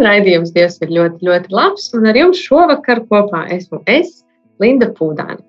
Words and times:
Skan 0.00 0.14
raidījums 0.14 0.54
Dievs 0.54 0.78
ir 0.80 0.92
ļoti, 0.96 1.26
ļoti 1.28 1.50
labs, 1.52 1.90
un 1.92 2.06
ar 2.08 2.16
jums 2.16 2.38
šovakar 2.40 3.02
kopā 3.10 3.42
esmu 3.52 3.82
es, 3.84 4.22
Linda 4.56 4.88
Pūdāne. 4.96 5.42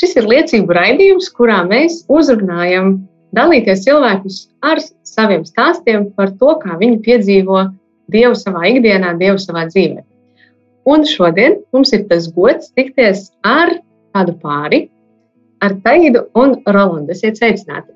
Šis 0.00 0.16
ir 0.16 0.24
liecību 0.30 0.72
raidījums, 0.72 1.28
kurā 1.36 1.58
mēs 1.68 1.98
uzrunājam 2.08 2.94
dalīties 3.36 3.84
cilvēkus 3.84 4.40
ar 4.64 4.80
saviem 5.04 5.44
stāstiem 5.44 6.08
par 6.16 6.32
to, 6.40 6.56
kā 6.64 6.80
viņi 6.80 7.02
piedzīvo 7.04 7.66
Dievu 8.16 8.32
savā 8.40 8.64
ikdienā, 8.72 9.12
Dievu 9.20 9.44
savā 9.44 9.68
dzīvē. 9.68 10.00
Un 10.88 11.04
šodien 11.04 11.60
mums 11.76 11.92
ir 11.92 12.08
tas 12.08 12.32
gods 12.32 12.72
tikties 12.72 13.26
ar 13.44 13.76
kādu 14.16 14.40
pāri, 14.40 14.86
ar 15.60 15.76
Taidu 15.84 16.30
un 16.32 16.62
Rolandu. 16.64 17.12
Esiet 17.12 17.36
sveicināti! 17.36 17.92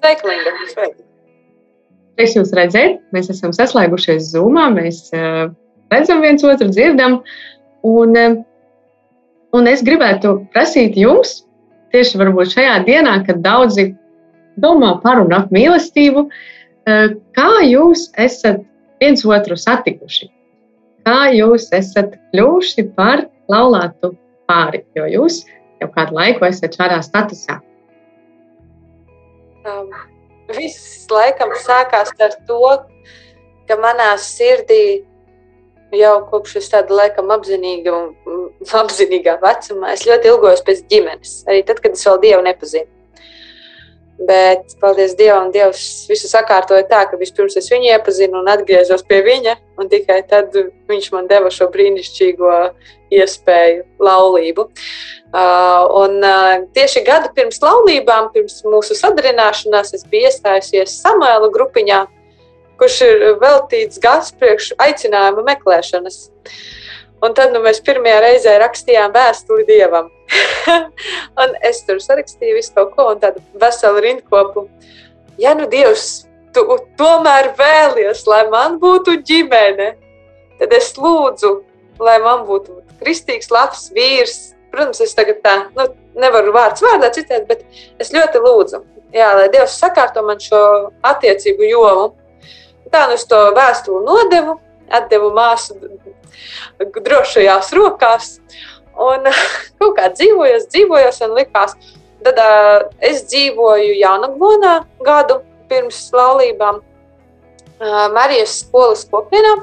Sveiki, 0.00 0.32
Linda! 0.32 0.60
Sveiki. 0.72 1.02
Prieks 2.14 2.36
jūs 2.36 2.52
redzēt, 2.54 3.00
mēs 3.14 3.30
esam 3.32 3.52
saslēgušies 3.54 4.30
Zoomā, 4.34 4.68
mēs 4.74 5.08
uh, 5.16 5.48
redzam 5.90 6.22
viens 6.22 6.44
otru, 6.46 6.68
dzirdam. 6.70 7.18
Un, 7.84 8.14
uh, 8.14 8.36
un 9.56 9.70
es 9.70 9.82
gribētu 9.86 10.36
prasīt 10.54 10.98
jums, 10.98 11.40
tieši 11.94 12.20
varbūt 12.20 12.54
šajā 12.54 12.76
dienā, 12.86 13.18
kad 13.26 13.42
daudzi 13.42 13.90
domā 14.62 14.94
par 15.02 15.24
un 15.24 15.34
ap 15.34 15.50
mīlestību, 15.54 16.28
uh, 16.28 17.18
kā 17.34 17.50
jūs 17.66 18.08
esat 18.14 18.62
viens 19.02 19.26
otru 19.26 19.58
satikuši? 19.58 20.30
Kā 21.04 21.28
jūs 21.34 21.68
esat 21.76 22.14
kļuvuši 22.32 22.86
par 22.96 23.26
laulātu 23.50 24.14
pāri? 24.48 24.84
Jo 24.96 25.10
jūs 25.10 25.42
jau 25.82 25.90
kādu 25.92 26.16
laiku 26.16 26.46
esat 26.48 26.78
šādā 26.78 27.02
statusā. 27.04 27.58
Um, 29.64 29.90
viss 30.52 31.06
laikam 31.10 31.54
sākās 31.64 32.12
ar 32.20 32.36
to, 32.48 32.76
ka 33.68 33.76
manā 33.80 34.12
sirdī 34.20 35.04
jau 35.94 36.16
kopš 36.30 36.58
es 36.60 36.70
tāda 36.72 36.96
laikam 37.02 37.30
apzinīga 37.34 37.92
un 37.94 38.50
apzinīgā 38.80 39.38
vecumā 39.42 39.94
es 39.94 40.04
ļoti 40.08 40.30
ilgojos 40.32 40.64
pēc 40.66 40.84
ģimenes. 40.90 41.36
Arī 41.48 41.62
tad, 41.68 41.80
kad 41.84 41.96
es 41.96 42.04
vēl 42.06 42.20
Dievu 42.24 42.42
nepazinu. 42.46 42.90
Bet, 44.14 44.76
paldies 44.78 45.16
Dievam, 45.18 45.48
Dievs 45.50 46.06
visu 46.06 46.28
sakārtoja 46.30 46.84
tā, 46.86 47.00
ka 47.10 47.18
vispirms 47.18 47.56
es 47.58 47.66
viņu 47.72 47.90
iepazinu 47.90 48.38
un 48.38 48.50
atgriezos 48.52 49.02
pie 49.08 49.18
viņa, 49.26 49.56
un 49.82 49.90
tikai 49.90 50.20
tad 50.30 50.54
viņš 50.90 51.08
man 51.16 51.26
deva 51.30 51.50
šo 51.50 51.66
brīnišķīgo 51.74 52.52
iespēju, 53.20 53.84
laulību. 54.02 54.66
Uh, 55.34 55.86
un 55.98 56.20
uh, 56.22 56.64
tieši 56.76 57.02
gadu 57.06 57.32
pirms 57.34 57.58
laulībām, 57.62 58.28
pirms 58.34 58.60
mūsu 58.70 58.94
sadarināšanās, 58.98 59.94
es 59.96 60.04
biju 60.10 60.28
iestājusies 60.30 60.94
Samuēla 61.02 61.50
grupiņā, 61.54 62.04
kurš 62.78 63.00
ir 63.06 63.24
veltīts 63.42 63.98
gads 64.02 64.30
priekš 64.38 64.72
aicinājuma 64.82 65.42
meklēšanas. 65.48 66.20
Un 67.24 67.34
tad 67.34 67.54
nu, 67.54 67.62
mēs 67.64 67.80
pirmajā 67.82 68.20
reizē 68.20 68.54
rakstījām 68.60 69.14
vēstuli 69.14 69.64
Dievam. 69.66 70.10
es 71.70 71.82
tur 71.86 72.00
sarakstīju 72.02 72.58
visu 72.58 72.74
kaut 72.76 72.94
ko, 72.94 73.08
un 73.14 73.22
tādu 73.22 73.42
veselu 73.60 74.02
rindkopu. 74.04 74.66
Ja 75.40 75.54
nu 75.56 75.66
Dievs, 75.70 76.26
tu 76.54 76.64
tomēr 76.98 77.52
vēlies, 77.58 78.26
lai 78.30 78.44
man 78.52 78.78
būtu 78.82 79.16
ģimene, 79.26 79.94
tad 80.60 80.74
es 80.76 80.92
lūdzu, 80.98 81.56
lai 82.02 82.18
man 82.22 82.44
būtu 82.48 82.80
kristīgs, 83.00 83.52
labs 83.54 83.88
vīrs. 83.94 84.52
Protams, 84.74 85.00
es 85.04 85.14
tagad 85.14 85.38
tā 85.44 85.54
nu, 85.76 85.86
nevaru 86.18 86.52
vārds 86.54 86.82
vārdā 86.82 87.12
citēt, 87.14 87.46
bet 87.46 87.62
es 88.02 88.10
ļoti 88.14 88.40
lūdzu, 88.42 88.80
jā, 89.14 89.28
lai 89.38 89.48
Dievs 89.52 89.76
sakārto 89.78 90.24
man 90.26 90.40
šo 90.42 90.60
attiecību 91.06 91.68
jomu. 91.70 92.08
Tā 92.90 93.06
nu 93.08 93.14
es 93.14 93.26
to 93.30 93.38
vēstuli 93.54 94.02
nodevu, 94.06 94.58
atdevu 94.90 95.30
māsu 95.34 95.78
drošajās 96.78 97.72
rokās. 97.76 98.38
Un 98.94 99.26
kaut 99.78 99.94
kā 99.98 100.10
dzīvojos, 100.14 100.68
dzīvojos, 100.74 101.22
un 101.26 101.38
likās, 101.38 101.76
tad 102.24 102.40
es 103.04 103.24
dzīvoju 103.30 103.94
Jānaglonā 104.00 104.76
gadu 105.06 105.40
pirms 105.70 106.06
laulībām 106.14 106.82
Marijas 108.14 108.60
skolas 108.62 109.04
kopienā. 109.10 109.56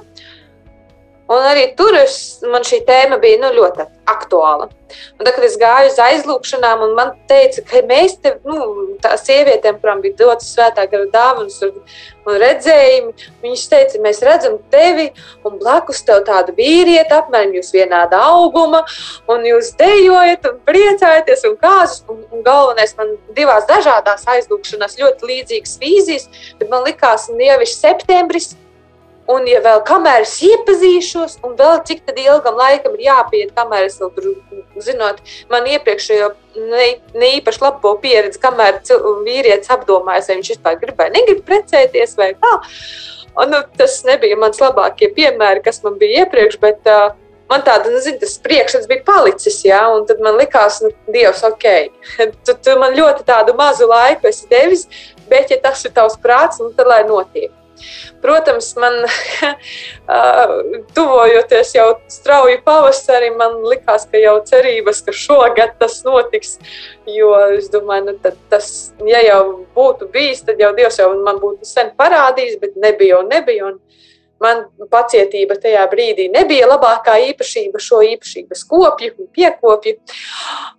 Un 1.31 1.45
arī 1.47 1.69
tur 1.79 1.95
es, 1.95 2.15
man 2.51 2.65
šī 2.67 2.81
tēma 2.87 3.15
bija 3.21 3.39
nu, 3.39 3.53
ļoti 3.55 3.85
aktuāla. 4.11 4.67
Un 5.15 5.23
tad, 5.23 5.35
kad 5.37 5.43
es 5.47 5.53
gāju 5.59 5.91
uz 5.91 5.99
aizlūgšanām, 6.03 6.81
un 6.83 6.95
man 6.97 7.11
teica, 7.29 7.61
ka 7.69 7.79
mēs 7.87 8.17
te, 8.19 8.33
nu, 8.43 8.57
tā 9.03 9.13
sievietēm, 9.19 9.77
kurām 9.79 10.01
bija 10.03 10.17
dotas 10.19 10.49
svētā 10.51 10.83
gara 10.91 11.07
dāvanas 11.13 11.55
un, 11.63 11.77
un 12.27 12.39
redzējumi, 12.41 13.29
viņas 13.45 13.63
teica, 13.71 14.01
mēs 14.03 14.19
redzam 14.27 14.57
tevi, 14.73 15.07
un 15.47 15.55
blakus 15.61 16.03
tev 16.07 16.25
tādu 16.27 16.55
vīrieti, 16.57 17.15
apmēram 17.15 17.55
jūs 17.55 17.71
vienāda 17.75 18.19
auguma, 18.33 18.83
un 19.31 19.47
jūs 19.47 19.71
dejojat 19.79 20.49
un 20.51 20.59
priecājaties 20.67 21.45
un 21.47 21.55
kāzas, 21.61 22.01
un, 22.11 22.25
un 22.33 22.43
galvenais 22.43 22.91
man 22.99 23.15
divās 23.37 23.69
dažādās 23.71 24.27
aizlūgšanās 24.35 24.99
ļoti 24.99 25.31
līdzīgas 25.31 25.79
vīzijas, 25.79 26.27
bet 26.59 26.73
man 26.73 26.83
likās, 26.89 27.29
un 27.31 27.39
jau 27.39 27.61
ir 27.63 27.71
septembris, 27.71 28.51
Un, 29.31 29.45
ja 29.47 29.61
vēl 29.63 29.83
kamēr 29.87 30.25
es 30.25 30.33
iepazīšos, 30.43 31.37
un 31.45 31.53
vēl 31.59 31.77
cik 31.87 32.09
ilgam 32.11 32.57
laikam 32.59 32.95
ir 32.97 33.05
jāpiet, 33.05 33.53
kamēr 33.55 33.85
es 33.87 33.99
vēl 34.01 34.11
tur, 34.15 34.27
zinot, 34.81 35.21
man 35.51 35.69
iepriekšējo 35.69 36.31
ne, 36.57 36.87
ne 37.15 37.29
īpaši 37.37 37.63
labo 37.63 37.93
pieredzi, 38.01 38.41
kamēr 38.41 38.81
vīrietis 39.25 39.71
apdomājas, 39.71 40.27
vai 40.27 40.39
viņš 40.39 40.51
vispār 40.55 40.79
grib 40.81 40.99
vai 40.99 41.11
negrib 41.13 41.45
precēties 41.47 42.17
vai 42.19 42.33
kā. 42.33 42.57
Un, 43.39 43.53
nu, 43.53 43.61
tas 43.79 44.01
nebija 44.07 44.35
mans 44.39 44.59
labākie 44.59 45.11
piemēri, 45.15 45.63
kas 45.63 45.79
man 45.85 45.95
bija 46.01 46.25
iepriekš, 46.25 46.57
bet 46.59 46.89
uh, 46.91 47.13
man 47.51 47.63
tāda, 47.67 47.93
nu, 47.93 48.01
zin, 48.03 48.17
tas 48.19 48.35
priekšstats 48.43 48.89
bija 48.89 49.05
palicis, 49.07 49.61
jā, 49.67 49.79
un 49.93 50.03
tad 50.09 50.19
man 50.23 50.35
likās, 50.41 50.81
nu, 50.83 50.91
Dievs, 51.13 51.45
ok, 51.47 51.69
tu, 52.47 52.57
tu 52.57 52.75
man 52.81 52.97
ļoti 52.97 53.23
tādu 53.27 53.55
mazu 53.59 53.87
laiku 53.91 54.27
esi 54.31 54.49
devis, 54.51 54.87
bet, 55.31 55.53
ja 55.53 55.61
tas 55.63 55.87
ir 55.87 55.95
tavs 55.95 56.19
prāts, 56.19 56.59
nu, 56.59 56.73
tad 56.75 56.91
lai 56.91 57.03
notiek. 57.07 57.53
Protams, 58.21 58.71
man 58.81 58.97
tuvojoties 60.95 61.73
jau 61.75 61.87
strauji 62.11 62.59
pavasarim, 62.65 63.37
man 63.39 63.57
likās, 63.65 64.05
ka 64.11 64.21
jau 64.21 64.37
cerības, 64.47 65.01
ka 65.05 65.15
šogad 65.15 65.77
tas 65.81 66.01
notiks. 66.07 66.57
Jo 67.09 67.33
es 67.57 67.71
domāju, 67.73 68.11
nu, 68.11 68.33
tas, 68.51 68.67
ja 69.07 69.23
jau 69.25 69.41
būtu 69.75 70.11
bijis, 70.13 70.43
tad 70.47 70.61
jau 70.61 70.73
Dievs 70.77 70.99
jau 71.01 71.09
man 71.25 71.41
būtu 71.41 71.67
sen 71.67 71.93
parādījis, 71.97 72.59
bet 72.61 72.77
nebija 72.79 73.21
un 73.21 73.31
nebija. 73.31 73.71
Un 73.71 73.79
man 74.41 74.63
pacietība 74.91 75.57
tajā 75.61 75.83
brīdī 75.91 76.27
nebija 76.33 76.69
labākā 76.69 77.17
īpašība, 77.29 77.81
šo 77.81 78.01
īpašību 78.07 78.57
skopju 78.57 79.13
un 79.17 79.29
piekopju. 79.35 79.97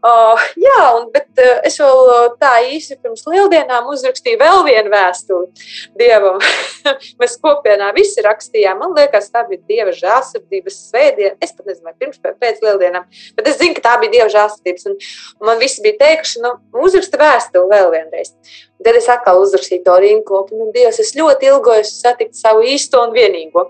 Uh, 0.02 0.42
jā, 0.58 0.78
un, 0.98 1.08
bet 1.14 1.28
uh, 1.38 1.60
es 1.66 1.78
vēl 1.80 2.36
tā 2.42 2.52
īsi 2.72 2.98
pirms 2.98 3.24
lieldienām 3.28 3.88
uzrakstīju 3.92 4.40
vēl 4.40 4.64
vienu 4.66 4.92
vēstuli 4.92 5.66
Dievam. 5.98 6.40
Mēs 7.20 7.38
kopienā 7.42 7.92
visi 7.96 8.24
rakstījām. 8.24 8.82
Man 8.82 8.96
liekas, 8.98 9.30
tā 9.32 9.44
bija 9.48 9.62
Dieva 9.68 9.94
žēlsirdības 9.96 10.80
svētdiena. 10.88 11.36
Es 11.42 11.54
pat 11.56 11.70
nezinu, 11.70 11.86
vai 11.88 11.96
pirms 12.00 12.20
vai 12.24 12.34
pēc 12.42 12.62
lieldienām, 12.64 13.06
bet 13.38 13.52
es 13.52 13.60
zinu, 13.60 13.76
ka 13.78 13.86
tā 13.86 13.94
bija 14.02 14.16
Dieva 14.18 14.28
žēlsirdības. 14.34 14.90
Un, 14.90 14.98
un 15.40 15.52
man 15.52 15.62
visi 15.62 15.84
bija 15.84 16.00
teikuši, 16.02 16.42
nu, 16.44 16.56
uzraksta 16.82 17.20
vēstuli 17.22 17.70
vēl 17.72 17.92
vienreiz. 17.94 18.34
Tad 18.84 18.98
es 18.98 19.08
atkal 19.12 19.42
uzrakstīju 19.42 19.84
to 19.86 19.98
rinkopu. 20.04 20.58
Nu, 20.58 20.70
Dievs, 20.74 21.00
es 21.02 21.14
ļoti 21.18 21.50
ilgojos 21.52 21.92
satikt 22.02 22.38
savu 22.38 22.64
īsto 22.66 23.02
un 23.06 23.14
vienīgo. 23.16 23.68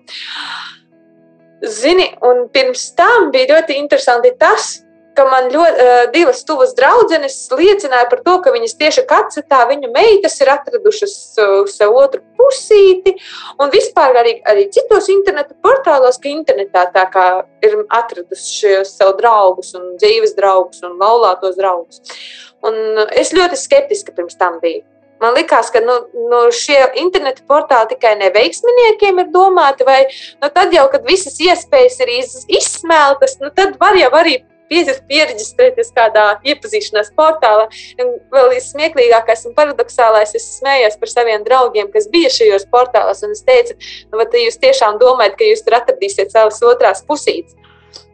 Zini, 1.63 2.09
un 2.27 2.49
pirms 2.53 2.89
tam 2.99 3.31
bija 3.35 3.55
ļoti 3.55 3.77
interesanti 3.79 4.33
tas, 4.39 4.81
ka 5.17 5.25
man 5.29 5.49
ļoti 5.53 5.85
uh, 5.85 6.03
divas 6.13 6.43
tuvas 6.49 6.73
draudzenes 6.77 7.37
liecināja 7.53 8.09
par 8.11 8.23
to, 8.25 8.37
ka 8.45 8.53
viņas 8.55 8.77
tieši 8.81 9.05
katsetā 9.09 9.63
viņu 9.69 9.91
meitas 9.95 10.39
ir 10.41 10.51
atradušas 10.53 11.17
uh, 11.43 11.55
sev 11.71 11.97
otru 12.01 12.23
pusīti. 12.39 13.15
Un 13.61 13.73
vispār 13.75 14.17
arī, 14.23 14.39
arī 14.49 14.69
citos 14.75 15.11
interneta 15.13 15.57
portālos, 15.65 16.21
ka 16.23 16.33
internetā 16.33 16.87
tā 16.95 17.05
kā 17.13 17.27
ir 17.65 17.83
atraduši 17.93 18.81
sev 18.89 19.15
draugus 19.21 19.75
un 19.79 19.93
dzīves 20.01 20.37
draugus 20.39 20.83
un 20.87 20.97
laulātos 21.01 21.59
draugus. 21.61 22.01
Un 22.65 23.05
es 23.19 23.35
ļoti 23.35 23.59
skeptiski 23.59 24.15
pirms 24.17 24.39
tam 24.39 24.61
biju. 24.63 24.85
Man 25.23 25.37
liekas, 25.39 25.71
ka 25.71 25.81
nu, 25.85 25.99
nu, 26.31 26.45
šie 26.55 26.81
interneta 27.03 27.45
portāli 27.49 27.95
tikai 27.95 28.17
neveiksminiekiem 28.21 29.21
ir 29.23 29.29
domāti, 29.35 29.87
vai 29.87 30.01
nu, 30.09 30.49
tad 30.51 30.75
jau, 30.75 30.89
kad 30.91 31.07
visas 31.07 31.39
iespējas 31.43 32.01
ir 32.03 32.17
iz, 32.19 32.33
izsmeltas, 32.61 33.39
nu, 33.43 33.53
tad 33.55 33.79
var 33.81 33.99
jau 33.99 34.11
arī 34.19 34.41
pierģistrēties 34.73 35.93
kādā 35.97 36.27
iepazīšanās 36.49 37.13
portālā. 37.19 37.69
Un 38.03 38.15
vēl 38.33 38.55
smieklīgākais 38.65 39.47
un 39.49 39.57
paradoxālais, 39.59 40.35
es 40.39 40.49
smējos 40.59 40.99
par 41.01 41.13
saviem 41.13 41.45
draugiem, 41.47 41.91
kas 41.93 42.09
bija 42.13 42.33
šajos 42.33 42.69
portālos. 42.73 43.23
Un 43.27 43.37
es 43.37 43.45
teicu, 43.47 43.77
nu, 44.11 44.21
vai 44.21 44.47
jūs 44.47 44.61
tiešām 44.63 45.01
domājat, 45.03 45.37
ka 45.39 45.51
jūs 45.51 45.67
tur 45.67 45.79
atradīsiet 45.81 46.33
savas 46.35 46.63
otrās 46.65 47.05
pusītes? 47.09 47.59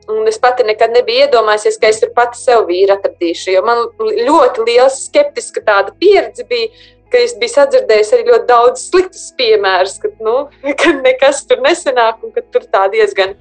Un 0.09 0.25
es 0.25 0.39
pati 0.41 0.65
nekad 0.65 0.95
nebiju 0.97 1.27
iedomājusies, 1.27 1.77
ka 1.81 1.91
es 1.93 1.99
tur 2.01 2.09
pati 2.17 2.39
sev 2.41 2.63
vīru 2.71 2.95
atradīšu. 2.95 3.59
Man 3.65 3.83
ļoti 4.01 4.65
liela 4.65 4.89
skeptiska 4.93 5.61
tāda 5.67 5.93
pieredze 6.01 6.47
bija, 6.49 6.71
ka 7.13 7.21
es 7.25 7.35
biju 7.41 7.55
sadzirdējusi 7.55 8.17
arī 8.17 8.27
ļoti 8.29 8.49
daudz 8.49 8.85
sliktus 8.91 9.29
piemērus, 9.39 9.99
kad, 10.03 10.17
nu, 10.25 10.37
kad 10.81 11.03
nekas 11.05 11.45
tur 11.49 11.63
nesenāk 11.65 12.25
un 12.25 12.35
ka 12.35 12.45
tur 12.53 12.67
tā 12.69 12.87
diezgan 12.93 13.37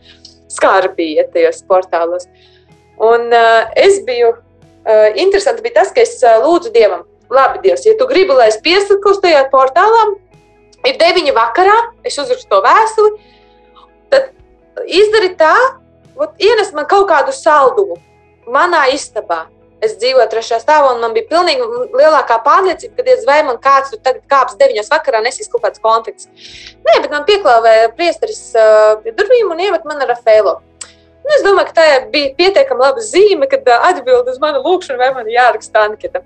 skarbi 0.52 1.14
iet 1.18 1.34
tajos 1.34 1.64
portālos. 1.68 2.28
Un 3.04 3.28
uh, 3.30 3.68
es 3.78 4.00
biju, 4.08 4.31
uh, 4.34 5.10
interesanti 5.19 5.66
bija 5.66 5.81
tas, 5.81 5.92
ka 5.94 6.02
es 6.02 6.16
uh, 6.24 6.40
lūdzu 6.46 6.72
Dievam, 6.74 7.04
labi, 7.30 7.62
Dievs, 7.66 7.86
ja 7.86 7.94
tu 8.00 8.08
gribi, 8.10 8.34
lai 8.34 8.48
es 8.50 8.60
piesakos 8.64 9.19
tajā 9.22 9.44
portālā, 9.52 10.06
ir 10.88 10.98
deviņi 11.02 11.36
vakarā, 11.36 11.75
es 12.08 12.18
uzrakstu 12.18 12.50
to 12.54 12.62
vēstuli, 12.66 13.36
tad 14.14 14.31
izdari 14.88 15.34
tā, 15.38 15.54
ot, 16.18 16.34
ienes 16.42 16.74
man 16.74 16.88
kaut 16.90 17.10
kādu 17.12 17.36
saldumu 17.36 18.00
manā 18.48 18.88
istabā. 18.96 19.46
Es 19.84 19.94
dzīvoju 20.02 20.26
trešajā 20.32 20.58
stāvā, 20.64 20.94
un 20.96 21.04
man 21.04 21.14
bija 21.14 21.28
pilnīgi 21.30 21.66
lielākā 21.94 22.40
pārliecība, 22.46 22.96
ka, 22.98 23.04
diez 23.06 23.28
vai 23.30 23.42
man 23.46 23.60
kāds 23.62 23.94
tur 23.94 24.02
tagad 24.02 24.24
kāps 24.32 24.58
deviņos 24.58 24.90
vakarā 24.90 25.22
nesīs 25.22 25.52
kaut 25.52 25.68
kāds 25.68 25.84
konflikts. 25.84 26.30
Nē, 26.88 26.96
bet 27.04 27.12
man 27.14 27.28
pieklāvēja 27.30 27.92
priesteris 27.98 28.42
uh, 28.58 28.96
pie 29.04 29.14
durvīm 29.20 29.54
un 29.54 29.62
iemet 29.68 29.86
man 29.86 30.02
ar 30.02 30.10
Rafaelu. 30.16 30.58
Nu, 31.28 31.36
es 31.36 31.44
domāju, 31.44 31.68
ka 31.68 31.76
tā 31.76 31.86
bija 32.12 32.32
pietiekami 32.38 32.80
laba 32.86 33.02
zīme, 33.04 33.50
kad 33.52 33.66
atbild 33.76 34.30
uz 34.32 34.38
manu 34.40 34.62
lūgšanu, 34.64 35.00
vai 35.02 35.10
man 35.12 35.28
jāraksta 35.28 35.82
anketa. 35.84 36.22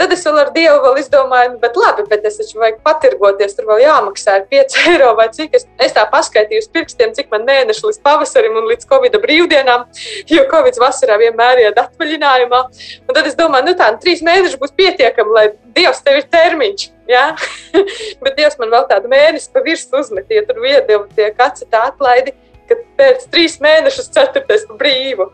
Tad 0.00 0.10
es 0.16 0.24
vēl 0.26 0.40
ar 0.40 0.50
Dievu 0.50 0.80
vēl 0.82 0.98
izdomāju, 0.98 1.52
nu, 1.52 1.60
bet 1.62 1.78
labi, 1.78 2.02
bet 2.10 2.26
es 2.26 2.40
taču 2.40 2.58
vajag 2.58 2.80
patirgoties, 2.82 3.54
tur 3.54 3.68
vēl 3.70 3.84
jāmaksā 3.84 4.40
5 4.50 4.74
eiro 4.90 5.12
vai 5.20 5.28
cik. 5.36 5.54
Es, 5.54 5.68
es 5.86 5.94
tā 5.94 6.02
paskaitīju 6.10 6.64
uz 6.64 6.68
pirkstiem, 6.74 7.14
cik 7.14 7.30
man 7.30 7.46
mēneši 7.46 7.86
līdz 7.86 8.02
pavasarim 8.02 8.58
un 8.58 8.66
līdz 8.72 8.90
Covid 8.90 9.20
brīvdienām, 9.22 9.86
jo 10.34 10.46
Covid 10.50 10.82
vasarā 10.82 11.20
vienmēr 11.22 11.62
iet 11.68 11.78
atvaļinājumā. 11.84 12.62
Un 13.06 13.14
tad 13.14 13.30
es 13.30 13.38
domāju, 13.38 13.70
nu 13.70 13.78
tā, 13.78 13.92
nu, 13.94 14.02
trīs 14.02 14.26
mēneši 14.26 14.58
būs 14.58 14.74
pietiekami, 14.74 15.36
lai 15.38 15.48
Dievs 15.76 16.02
tev 16.02 16.18
ir 16.18 16.26
termiņš. 16.34 16.88
Ja? 17.12 17.28
bet 18.26 18.34
Dievs 18.40 18.58
man 18.58 18.74
vēl 18.74 18.90
tādu 18.90 19.12
mēnesi 19.12 19.54
pa 19.54 19.62
virsmu 19.62 20.02
uzmetīja, 20.02 20.48
tur 20.50 20.58
viedeva 20.66 21.06
tie 21.14 21.30
kāds 21.36 21.62
tā 21.70 21.86
atlaidi 21.92 22.34
ka 22.70 22.78
pēc 23.00 23.26
trīs 23.32 23.58
mēnešus 23.62 24.10
ceturtais 24.14 24.64
pa 24.68 24.78
brīvu. 24.80 25.28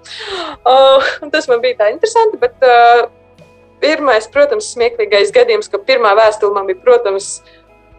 Uh, 0.62 1.08
tas 1.34 1.48
man 1.50 1.62
bija 1.64 1.82
tā 1.82 1.92
interesanti, 1.92 2.40
bet 2.40 2.66
uh, 2.66 3.06
pirmais, 3.82 4.28
protams, 4.32 4.72
smieklīgais 4.74 5.32
gadījums, 5.34 5.70
ka 5.70 5.80
pirmā 5.82 6.14
vēstule 6.18 6.56
man 6.56 6.68
bija, 6.70 6.80
protams, 6.84 7.38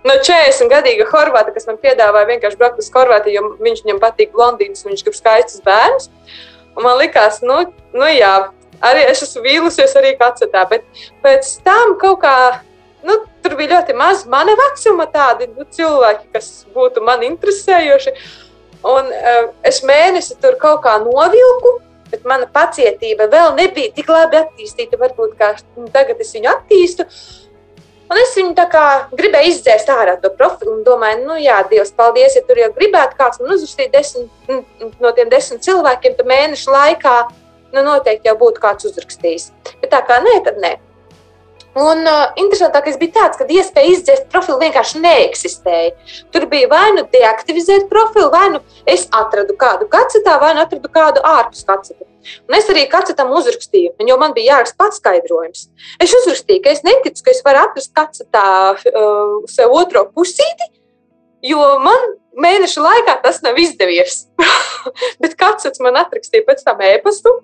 no 0.08 0.16
40 0.16 0.72
gadīga 0.72 1.08
Horvāta, 1.12 1.54
kas 1.56 1.68
man 1.70 1.80
piedāvāja 1.82 2.30
vienkārši 2.34 2.60
braukt 2.60 2.82
uz 2.82 2.92
Horvātiju, 2.94 3.36
jo 3.36 3.64
viņš 3.64 3.84
viņam 3.86 4.02
patīk 4.04 4.32
blondīnas 4.36 4.88
viņš 4.88 5.06
grib 5.08 5.18
skaistus 5.18 5.66
bērnus. 5.66 6.10
Un 6.78 6.86
man 6.86 7.00
likās, 7.00 7.42
nu, 7.44 7.62
nu 7.96 8.10
jā, 8.14 8.34
arī 8.86 9.06
es 9.10 9.24
esmu 9.26 9.44
vīlusies 9.44 9.96
arī 10.00 10.14
kacetā, 10.20 10.64
bet 10.70 10.86
pēc 11.24 11.50
tam 11.66 11.98
kaut 12.00 12.22
kā 12.24 12.36
nu, 13.08 13.16
tur 13.44 13.56
bija 13.60 13.78
ļoti 13.78 13.96
maz 13.98 14.26
mana 14.30 14.56
vecuma 14.60 15.08
tādi 15.12 15.50
nu, 15.52 15.66
cilvēki, 15.76 16.30
kas 16.36 16.52
būtu 16.76 17.04
man 17.06 17.26
interesējoši. 17.28 18.16
Un 18.88 19.12
uh, 19.12 19.50
es 19.68 19.82
mēnesi 19.84 20.38
tur 20.40 20.56
kaut 20.60 20.84
kā 20.86 20.96
novilku, 21.04 21.76
bet 22.10 22.24
mana 22.28 22.48
pacietība 22.50 23.28
vēl 23.32 23.54
nebija 23.58 23.92
tik 23.96 24.10
labi 24.10 24.40
attīstīta, 24.40 25.00
varbūt 25.02 25.36
kā 25.40 25.54
tagad 25.94 26.22
es 26.24 26.34
viņu 26.36 26.52
attīstu. 26.54 27.06
Un 28.10 28.18
es 28.18 28.32
viņu 28.34 28.56
tā 28.58 28.66
kā 28.72 28.84
gribēju 29.14 29.52
izdzēst 29.52 29.92
ārā 29.94 30.16
to 30.22 30.32
profilu 30.34 30.80
un 30.80 30.86
domāju, 30.88 31.28
nu, 31.28 31.36
jā, 31.38 31.60
Dievs, 31.70 31.92
paldies, 31.94 32.40
ja 32.40 32.42
tur 32.48 32.58
jau 32.58 32.72
gribētu 32.74 33.20
kāds 33.20 33.38
man 33.42 33.54
uzrakstīt 33.54 33.94
desmit, 33.94 34.32
no 34.98 35.12
tiem 35.14 35.30
desmit 35.30 35.62
cilvēkiem, 35.68 36.16
tad 36.18 36.32
mēnešu 36.32 36.74
laikā, 36.74 37.16
nu, 37.76 37.84
noteikti 37.86 38.32
jau 38.32 38.38
būtu 38.40 38.64
kāds 38.64 38.90
uzrakstījis. 38.90 39.52
Bet 39.84 39.94
tā 39.94 40.02
kā 40.08 40.18
nē, 40.26 40.40
tad 40.48 40.58
nē. 40.64 40.80
Un 41.80 42.02
uh, 42.04 42.34
interesantākais 42.42 42.98
bija 43.00 43.14
tāds, 43.16 43.40
ka 43.40 43.46
iespēja 43.48 43.94
izdzēst 43.94 44.28
profilu 44.34 44.58
vienkārši 44.60 45.00
neeksistēja. 45.04 45.94
Tur 46.34 46.48
bija 46.52 46.68
vai 46.72 46.88
nu 46.98 47.06
deaktivizēt 47.14 47.88
profilu, 47.92 48.28
vai 48.34 48.50
nu 48.56 48.60
es 48.90 49.06
atradu 49.16 49.56
kādu 49.60 49.88
kacetā, 49.92 50.36
vai 50.42 50.52
nu 50.58 50.64
atradu 50.66 50.92
kādu 50.92 51.24
ārpus 51.24 51.64
kacetu. 51.68 52.04
Un 52.50 52.58
es 52.58 52.68
arī 52.72 52.84
kacetam 52.92 53.32
uzrakstīju, 53.38 53.94
jo 54.10 54.18
man 54.20 54.36
bija 54.36 54.58
jāraksta 54.58 54.76
pats 54.82 55.00
skaidrojums. 55.00 55.70
Es 56.04 56.16
uzrakstīju, 56.20 56.64
ka 56.66 56.74
es 56.74 56.84
neticu, 56.84 57.24
ka 57.24 57.32
es 57.32 57.40
varu 57.46 57.62
atrast 57.64 57.94
kacetā 57.96 58.48
uh, 58.76 59.38
sev 59.48 59.76
otro 59.76 60.04
pusīti, 60.12 60.68
jo 61.48 61.64
man 61.86 62.12
mēneša 62.40 62.84
laikā 62.84 63.16
tas 63.24 63.40
nav 63.46 63.60
izdevies. 63.62 64.26
Bet 65.24 65.38
kacets 65.40 65.80
man 65.84 66.02
atrakstīja 66.02 66.48
pēc 66.50 66.66
tam 66.68 66.84
ēpastu, 66.84 67.38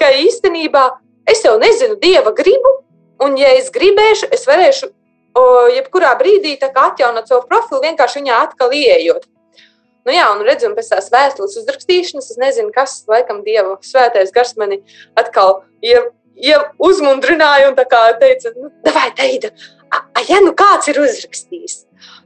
ka 0.00 0.10
īstenībā 0.26 0.88
es 1.30 1.44
jau 1.46 1.54
nezinu 1.62 2.00
dieva 2.02 2.34
gribu, 2.34 2.80
Un, 3.22 3.36
ja 3.40 3.54
es 3.56 3.70
gribēšu, 3.72 4.28
es 4.34 4.44
varēšu 4.48 4.90
o, 4.90 5.44
jebkurā 5.72 6.12
brīdī 6.20 6.56
atjaunot 6.60 7.30
savu 7.30 7.46
profilu, 7.48 7.80
vienkārši 7.84 8.20
viņā 8.20 8.42
atkal 8.48 8.74
ieejot. 8.76 9.24
Nu, 10.06 10.12
jā, 10.14 10.26
un 10.30 10.44
redzam, 10.46 10.76
pēc 10.76 10.92
tās 10.92 11.08
vēstules 11.10 11.56
uzrakstīšanas, 11.62 12.28
es 12.30 12.38
nezinu, 12.38 12.70
kas, 12.74 13.00
laikam, 13.10 13.40
Dieva 13.46 13.74
svētais 13.82 14.30
gars 14.34 14.54
mani 14.60 14.78
atkal 15.18 15.64
ie, 15.82 15.96
ie 16.38 16.54
uzmundrināja 16.78 17.72
un 17.72 17.78
teica, 18.20 18.52
nu, 18.54 18.70
vai 18.94 19.08
teida, 19.18 19.50
ja 20.28 20.38
nu 20.44 20.54
kāds 20.54 20.92
ir 20.92 21.00
uzrakstījis. 21.02 21.80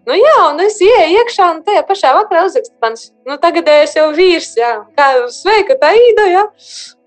Nu, 0.09 0.17
jā, 0.17 0.37
un 0.49 0.63
es 0.65 0.79
ienāku 0.85 1.19
iekšā, 1.21 1.51
un 1.55 1.63
tajā 1.67 1.83
pašā 1.89 2.15
vakarā 2.17 2.47
uzrakstīju, 2.49 2.79
mans 2.83 3.11
nu, 3.29 3.37
tagadējais 3.43 3.97
jau 3.99 4.09
vīrs, 4.17 4.55
jā, 4.59 4.73
kā 4.97 5.11
sveika, 5.35 5.77
tā 5.81 5.93
īda. 5.99 6.47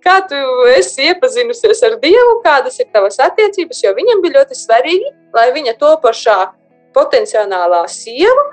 Kā 0.03 0.17
tu 0.27 0.35
esi 0.73 1.05
iepazinusies 1.07 1.79
ar 1.87 1.95
Dievu, 2.01 2.41
kādas 2.43 2.75
ir 2.83 2.89
tavas 2.91 3.21
attiecības, 3.23 3.85
jo 3.85 3.93
viņam 3.95 4.23
bija 4.23 4.41
ļoti 4.41 4.57
svarīgi, 4.59 5.13
lai 5.35 5.47
viņa 5.55 5.77
topošā 5.79 6.39
potenciālā 6.93 7.83
sieva 7.89 8.43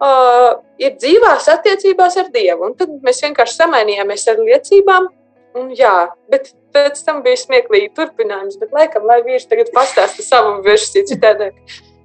uh, 0.00 0.60
ir 0.80 0.94
dzīvās 0.96 1.48
attiecībās 1.52 2.18
ar 2.20 2.30
Dievu. 2.34 2.70
Un 2.70 2.76
tad 2.78 2.92
mēs 3.04 3.22
vienkārši 3.26 3.58
samainījāmies 3.58 4.28
ar 4.30 4.42
liecībām. 4.46 5.10
Un, 5.58 5.72
jā, 5.74 6.12
bet 6.30 6.52
pēc 6.74 7.00
tam 7.02 7.24
bija 7.26 7.40
smieklīgi 7.40 7.90
turpinājums. 7.96 8.58
Bet, 8.60 8.70
laikam, 8.76 9.06
lai 9.10 9.20
vīrs 9.26 9.48
tagad 9.50 9.72
pastāsta 9.74 10.22
savu 10.22 10.60
versiju 10.66 11.08
citādi. 11.10 11.50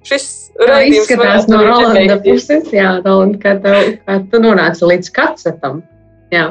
Šis 0.06 0.26
raidījums 0.60 1.10
izskatās 1.10 1.48
no 1.50 1.64
Rolanda 1.66 2.20
puses, 2.22 2.70
jā, 2.74 2.92
Rolanda, 3.02 3.40
kad, 3.42 3.66
kad 4.06 4.30
tu 4.30 4.40
nonāci 4.42 4.86
līdz 4.86 5.10
kacetam. 5.16 5.82
Jā. 6.30 6.46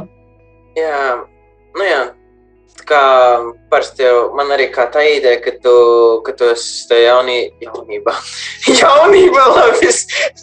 Jā, 0.75 0.99
nu 1.77 1.87
jā, 1.87 2.01
kā 2.87 3.01
parasti 3.71 4.05
jau 4.05 4.33
man 4.35 4.51
arī 4.51 4.67
kā 4.73 4.85
tā 4.91 5.03
ideja, 5.07 5.39
ka 5.43 5.55
tu, 5.63 5.75
ka 6.25 6.35
tu 6.37 6.49
esi 6.51 6.85
tajā 6.89 7.07
jaunī, 7.07 7.37
jaunībā, 7.63 8.15
jaunībā 8.81 9.45
labi, 9.55 9.91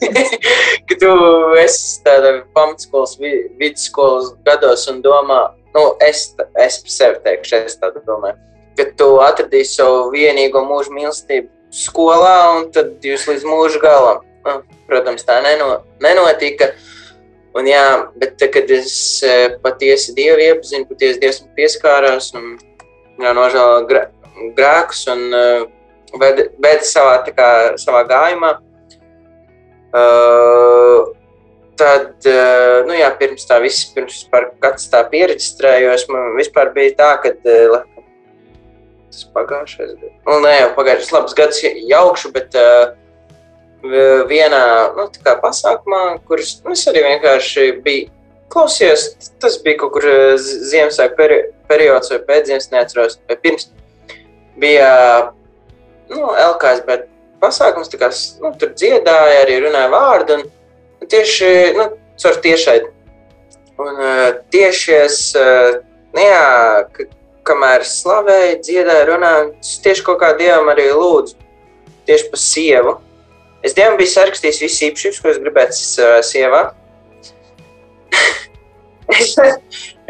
ka 0.88 1.00
tu 1.04 1.12
esi 1.62 2.02
tādā 2.06 2.34
pamatskolas, 2.56 3.18
vidusskolas 3.20 4.32
gados 4.46 4.88
un 4.92 5.02
domā, 5.04 5.42
nu, 5.76 5.88
es, 6.00 6.30
es 6.64 6.80
par 6.80 6.96
sevi 6.96 7.24
teikšu, 7.26 7.64
es 7.68 7.76
tādu 7.80 8.02
domāju, 8.08 8.40
ka 8.78 8.88
tu 8.96 9.14
atradīsi 9.24 9.82
savu 9.82 10.06
vienīgo 10.16 10.64
mūžu 10.64 10.96
mīlestību 10.96 11.50
skolā 11.72 12.36
un 12.58 12.70
tad 12.74 13.04
jūs 13.04 13.26
līdz 13.30 13.46
mūža 13.48 13.82
galam. 13.82 14.24
Nu, 14.42 14.58
protams, 14.88 15.24
tā 15.26 15.38
neno, 15.44 15.82
nenotika. 16.02 16.72
Un, 17.52 17.68
jā, 17.68 17.84
bet 18.16 18.38
tā, 18.40 18.48
kad 18.52 18.70
es 18.72 18.94
e, 19.24 19.52
patiesi 19.62 20.14
Dievu 20.16 20.40
iepazinu, 20.40 20.88
patiesi 20.88 21.20
Dievs 21.20 21.42
man 21.42 21.52
pieskārās 21.58 22.30
un 22.38 22.54
jā, 23.20 23.32
nožēlo 23.36 23.82
grēkus 24.56 25.02
un 25.12 25.26
uh, 25.36 25.64
ved, 26.20 26.46
ved 26.62 26.84
savā, 26.88 27.18
kā, 27.36 27.48
savā 27.80 28.02
gājumā, 28.08 28.54
uh, 29.92 31.12
tad, 31.78 32.28
nu 32.88 32.96
jā, 32.96 33.08
pirms 33.20 33.46
tā 33.48 33.58
viss, 33.62 33.88
pirms 33.94 34.22
par 34.32 34.50
kāds 34.62 34.88
tā 34.92 35.02
pieregistrējos, 35.12 36.08
man 36.12 36.36
vispār 36.38 36.72
bija 36.74 36.96
tā, 36.98 37.12
ka 37.24 37.36
tas 39.12 39.28
pagājušais 39.36 39.92
gads. 39.94 40.16
Nu, 40.26 40.40
ne 40.44 40.56
jau 40.56 40.72
pagājušais 40.78 41.12
labs 41.14 41.36
gads 41.38 41.60
jaukšu, 41.64 42.32
bet 42.34 42.56
uh, 42.58 42.94
vienā 44.30 44.64
nu, 44.96 45.06
pasākumā, 45.42 46.02
kurus 46.28 46.56
nu, 46.64 46.74
es 46.76 46.84
arī 46.90 47.04
vienkārši 47.06 47.68
biju 47.84 48.10
klausījos, 48.52 49.06
tas 49.40 49.56
bija 49.64 49.80
kaut 49.82 49.94
kur 49.96 50.08
uh, 50.08 50.34
Ziemassvētku 50.40 51.18
peri 51.18 51.38
periods 51.70 52.12
vai 52.12 52.20
pēdējais, 52.28 52.68
neatceros, 52.72 53.20
vai 53.28 53.38
pirms. 53.40 53.70
Bija 54.60 54.90
nu, 56.12 56.26
LKSB 56.28 56.98
pasākums, 57.42 57.90
kā, 57.98 58.10
nu, 58.42 58.52
tur 58.60 58.74
dziedāja, 58.76 59.44
arī 59.44 59.62
runāja 59.64 59.92
vārdu. 59.92 60.42
Un 61.02 61.10
tieši 61.10 61.48
nu, 61.78 61.88
caur 62.22 62.38
tiešai. 62.44 62.78
Un 63.82 63.96
uh, 63.96 64.28
tieši 64.52 64.94
es, 65.00 65.18
uh, 65.38 65.80
nu, 66.12 66.22
jā, 66.22 67.08
kamēr 67.46 67.84
slavēju, 67.86 68.60
dziedāju, 68.66 69.08
runāju, 69.10 69.48
tieši 69.84 70.04
kaut 70.06 70.20
kā 70.22 70.32
dievam 70.38 70.70
arī 70.72 70.90
lūdzu. 70.94 71.38
Tieši 72.06 72.30
par 72.30 72.42
sievu. 72.42 72.94
Es 73.62 73.76
dievam 73.78 73.98
biju 73.98 74.10
sarakstījis 74.10 74.62
visas 74.64 74.84
īpašības, 74.88 75.20
ko 75.22 75.30
es 75.30 75.38
gribētu 75.42 75.76
uh, 75.78 76.16
sievā. 76.26 76.62
es, 79.18 79.36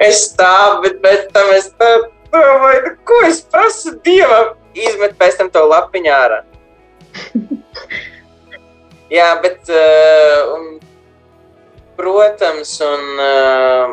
es 0.08 0.22
tā, 0.38 0.54
bet 0.84 1.02
pēc 1.04 1.28
tam 1.34 1.52
es 1.56 1.68
domāju, 1.80 2.80
nu, 2.86 2.94
ko 3.08 3.20
es 3.28 3.42
prasu 3.52 3.96
dievam. 4.06 4.56
Izmet 4.72 5.18
pēc 5.20 5.36
tam 5.36 5.52
to 5.52 5.66
lapiņā 5.68 6.14
ārā. 6.16 6.40
Jā, 9.12 9.26
bet, 9.44 9.68
uh, 9.68 10.54
un, 10.54 10.78
protams, 11.98 12.70
un, 12.80 13.02
uh, 13.20 13.90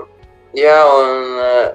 jā, 0.55 0.77
un 0.95 1.33
uh, 1.43 1.65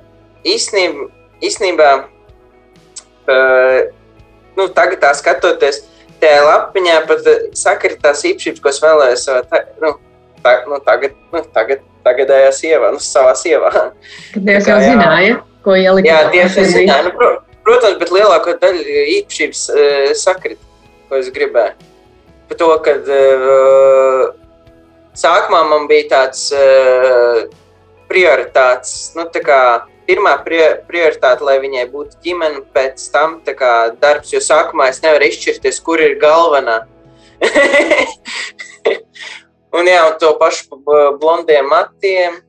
īstenībā, 0.49 1.11
īstenībā 1.48 1.88
uh, 2.04 3.78
nu, 4.58 4.68
tagad 4.76 5.02
tā 5.04 5.12
skatoties, 5.18 5.84
tajā 6.22 6.42
lapiņā 6.48 6.98
pat 7.08 7.30
sakari 7.58 7.98
tās 8.02 8.24
īpašības, 8.30 8.62
ko 8.62 8.72
es 8.72 8.82
vēlējos, 8.84 9.24
tā, 9.50 9.64
nu, 9.82 9.94
tā, 10.44 10.58
nu, 10.70 10.82
tagad, 10.84 11.16
nu, 11.34 11.42
tagad, 11.56 11.82
tagadējā 12.04 12.52
sievā, 12.52 12.92
nu, 12.94 13.00
savā 13.02 13.32
sievā. 13.38 13.72
Kad 14.34 14.46
Dievs 14.46 14.68
jau 14.68 14.78
zināja, 14.82 15.40
ko 15.64 15.76
ielikt. 15.78 16.10
Jā, 16.10 16.20
Dievs 16.34 16.60
jau 16.60 16.68
zināja, 16.68 17.08
nu, 17.08 17.14
pro, 17.16 17.32
protams, 17.66 17.98
bet 18.02 18.12
lielāko 18.14 18.56
daļu 18.60 19.02
īpašības 19.18 19.66
uh, 19.72 20.14
sakrit 20.20 20.60
ko 21.08 21.20
es 21.22 21.30
gribēju. 21.34 21.92
Par 22.48 22.58
to, 22.60 22.68
ka 22.84 22.94
uh, 23.00 24.24
sākumā 25.16 25.62
man 25.70 25.86
bija 25.90 26.08
tāds 26.12 26.48
uh, 26.56 27.44
prioritāts, 28.10 29.14
nu, 29.16 29.26
tā 29.32 29.40
kā 29.44 29.60
pirmā 30.08 30.34
prioritāte, 30.44 31.44
lai 31.46 31.56
viņai 31.62 31.84
būtu 31.92 32.20
ģimene, 32.25 32.64
pēc 32.75 33.04
tam 33.14 33.38
kā, 33.44 33.73
darbs, 34.00 34.32
jo 34.34 34.40
sākumā 34.44 34.84
es 34.92 35.00
nevaru 35.04 35.25
izšķirties, 35.30 35.80
kur 35.84 36.02
ir 36.02 36.18
galvenā. 36.23 36.80
un 39.76 39.90
jā, 39.90 40.00
un 40.08 40.14
to 40.20 40.28
pašu 40.40 40.80
blondiem 41.20 41.68
matiem. 41.73 42.32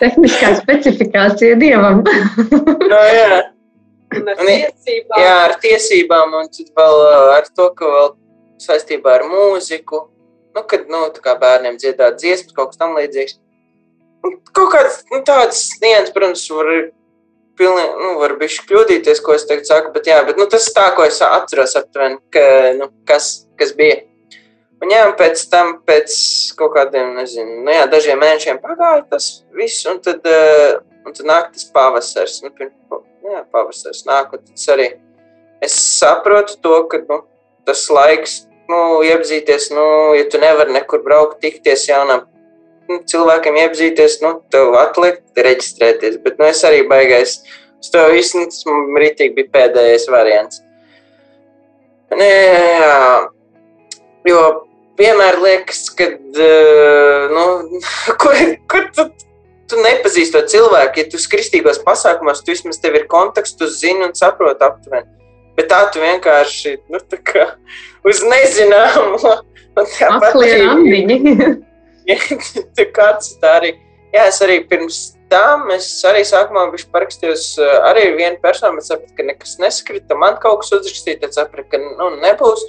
Tehniskā 0.00 0.54
specifikācija 0.62 1.58
dievam. 1.60 2.00
no, 2.92 3.02
jā. 3.12 3.42
Un 4.12 4.28
ar 4.28 4.40
Un, 4.40 4.48
tiesībām. 4.48 5.20
jā, 5.20 5.36
ar 5.46 5.52
tiesībām, 5.60 6.34
un 6.36 6.48
vēl 6.76 6.96
uh, 7.00 7.28
ar 7.38 7.44
to, 7.48 7.70
ka 7.76 7.88
vēl 7.88 8.08
saistībā 8.60 9.08
ar 9.18 9.22
mūziku, 9.28 9.98
nu, 10.52 10.60
kad 10.68 10.88
nu, 10.92 11.06
tā 11.14 11.20
kā 11.24 11.32
bērniem 11.40 11.78
dziedāt 11.80 12.18
dziesmas, 12.20 12.52
kaut 12.56 12.72
kas 12.72 12.80
tam 12.80 12.96
līdzīgs. 12.98 13.38
Nu, 14.22 14.36
Kaut 14.52 14.70
kāds 14.74 15.00
nu, 15.10 15.22
tāds 15.26 15.64
nians, 15.82 16.12
protams, 16.14 16.44
var, 16.52 16.70
pilni, 17.58 17.84
nu, 18.02 18.14
var 18.20 18.36
bišķi 18.40 18.66
kļūdīties, 18.68 19.20
ko 19.24 19.36
es 19.36 19.46
tagad 19.48 19.68
saku, 19.68 19.92
bet, 19.94 20.08
jā, 20.10 20.20
bet 20.26 20.40
nu, 20.40 20.46
tas 20.50 20.68
tā, 20.76 20.90
ko 20.96 21.06
es 21.08 21.20
atceros 21.24 21.76
aptuveni, 21.80 22.18
ka, 22.32 22.44
nu, 22.78 22.90
kas, 23.08 23.46
kas 23.60 23.74
bija. 23.78 24.02
Un, 24.82 24.90
jā, 24.90 25.02
un 25.06 25.14
pēc 25.18 25.44
tam, 25.50 25.76
pēc 25.86 26.14
kaut 26.58 26.74
kādiem, 26.74 27.12
nezinu, 27.18 27.60
nu, 27.62 27.70
jā, 27.70 27.84
dažiem 27.90 28.18
mēnešiem 28.18 28.58
pagāja 28.62 29.04
tas 29.12 29.28
viss, 29.54 29.84
un 29.90 30.00
tad, 30.02 30.26
uh, 30.26 30.80
un 31.06 31.14
tad 31.14 31.28
nāk 31.28 31.52
tas 31.54 31.68
pavasars. 31.74 32.40
Nu, 32.42 32.50
pirms, 32.56 32.74
jā, 33.22 33.44
pavasaris 33.54 34.02
nāk, 34.08 34.34
un 34.34 34.42
tas 34.48 34.66
arī 34.74 34.88
es 35.62 35.76
saprotu 36.00 36.58
to, 36.64 36.80
ka 36.90 36.98
nu, 37.06 37.20
tas 37.68 37.84
laiks, 37.94 38.40
nu, 38.70 38.80
iepazīties, 39.06 39.70
nu, 39.76 39.86
ja 40.18 40.26
tu 40.30 40.42
nevari 40.42 40.74
nekur 40.74 41.04
braukt, 41.06 41.38
tikties 41.44 41.86
jaunam 41.90 42.26
nu, 42.92 43.00
cilvēkiem, 43.08 43.58
iepazīties, 43.64 44.18
nu, 44.24 44.34
tev 44.52 44.76
atliek 44.80 45.22
reģistrēties. 45.36 46.20
Bet 46.24 46.38
nu, 46.40 46.48
es 46.50 46.62
arī 46.68 46.84
baigais 46.90 47.38
uz 47.82 47.92
to 47.92 48.04
visu, 48.12 48.44
tas 48.46 48.66
man 48.68 49.00
rītīgi 49.02 49.36
bija 49.38 49.52
pēdējais 49.56 50.06
variants. 50.12 50.62
Un, 52.12 52.22
jā, 52.22 52.94
jo 54.28 54.40
vienmēr 55.00 55.40
liekas, 55.42 55.86
ka, 55.96 56.12
nu, 57.32 57.46
kur, 58.22 58.42
kur 58.70 58.88
tu 58.96 59.10
tu 59.72 59.80
nepazīsti 59.80 60.36
to 60.36 60.44
cilvēku. 60.52 61.00
Ja 61.00 61.08
tu 61.08 61.18
esi 61.20 61.30
kristīgos 61.32 61.80
pasākumos, 61.86 62.44
tu 62.44 62.52
vismaz 62.52 62.80
tev 62.82 62.98
ir 62.98 63.08
kontakts, 63.10 63.56
tu 63.56 63.68
zini 63.70 64.04
un 64.06 64.14
saproti 64.18 64.66
aptuveni. 64.66 65.08
Bet 65.56 65.68
tā 65.72 65.82
tu 65.92 66.00
vienkārši 66.02 66.78
nu, 66.92 67.00
tā 67.12 67.18
kā, 67.24 67.48
uz 68.08 68.22
nezināmu. 68.24 69.20
Aklie 70.12 70.56
randiņi. 70.62 71.20
tu 72.76 72.86
kāds 72.94 73.34
tā 73.42 73.56
arī. 73.60 73.72
Jā, 74.12 74.26
es 74.28 74.40
arī 74.44 74.58
pirms 74.68 75.00
tam, 75.32 75.70
es 75.72 75.86
arī 76.04 76.20
sākumā 76.28 76.66
biju 76.74 76.90
parakstījis 76.92 77.46
arī 77.88 78.04
ar 78.10 78.16
vienu 78.18 78.40
personu, 78.42 78.76
bet 78.78 78.88
sapratu, 78.88 79.14
ka 79.16 79.26
nekas 79.30 79.56
neskrita. 79.62 80.18
Man 80.18 80.36
kaut 80.42 80.62
kas 80.62 80.74
uzrakstīja, 80.76 81.22
tad 81.22 81.36
sapratu, 81.38 81.70
ka 81.72 81.80
nu, 81.80 82.10
nebūs. 82.20 82.66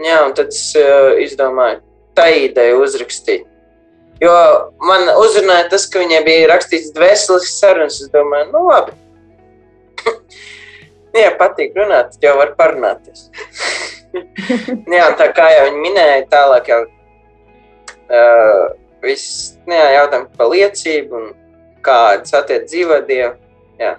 Jā, 0.00 0.20
un 0.24 0.36
tad 0.38 0.54
es 0.54 0.62
uh, 0.78 1.16
izdomāju, 1.20 1.82
tā 2.16 2.30
ideja 2.46 2.78
uzrakstīt. 2.78 3.48
Jo 4.20 4.32
man 4.84 5.08
uzrunāja 5.16 5.70
tas, 5.72 5.86
ka 5.90 6.02
viņai 6.02 6.20
bija 6.26 6.48
rakstīts 6.52 6.92
dvēseles 6.96 7.50
sarunas. 7.56 8.00
Es 8.04 8.12
domāju, 8.12 8.50
nu 8.52 8.64
labi. 8.68 8.96
Jā, 11.20 11.32
patīk 11.40 11.74
runāt, 11.74 12.14
jau 12.22 12.36
var 12.38 12.54
parunāties. 12.58 13.28
jā, 14.94 15.06
tā 15.18 15.26
kā 15.34 15.48
jau 15.54 15.64
viņi 15.68 15.82
minēja, 15.82 16.22
tālāk 16.30 16.70
jau 16.70 16.78
uh, 18.10 18.68
viss 19.04 19.56
nu 19.66 19.76
jā, 19.76 19.88
jautājums 20.00 20.36
par 20.36 20.52
liecību 20.52 21.18
un 21.22 21.32
kādas 21.86 22.36
attiec 22.36 22.68
dzīvo 22.68 23.00
Dievu. 23.08 23.34
Jā. 23.80 23.96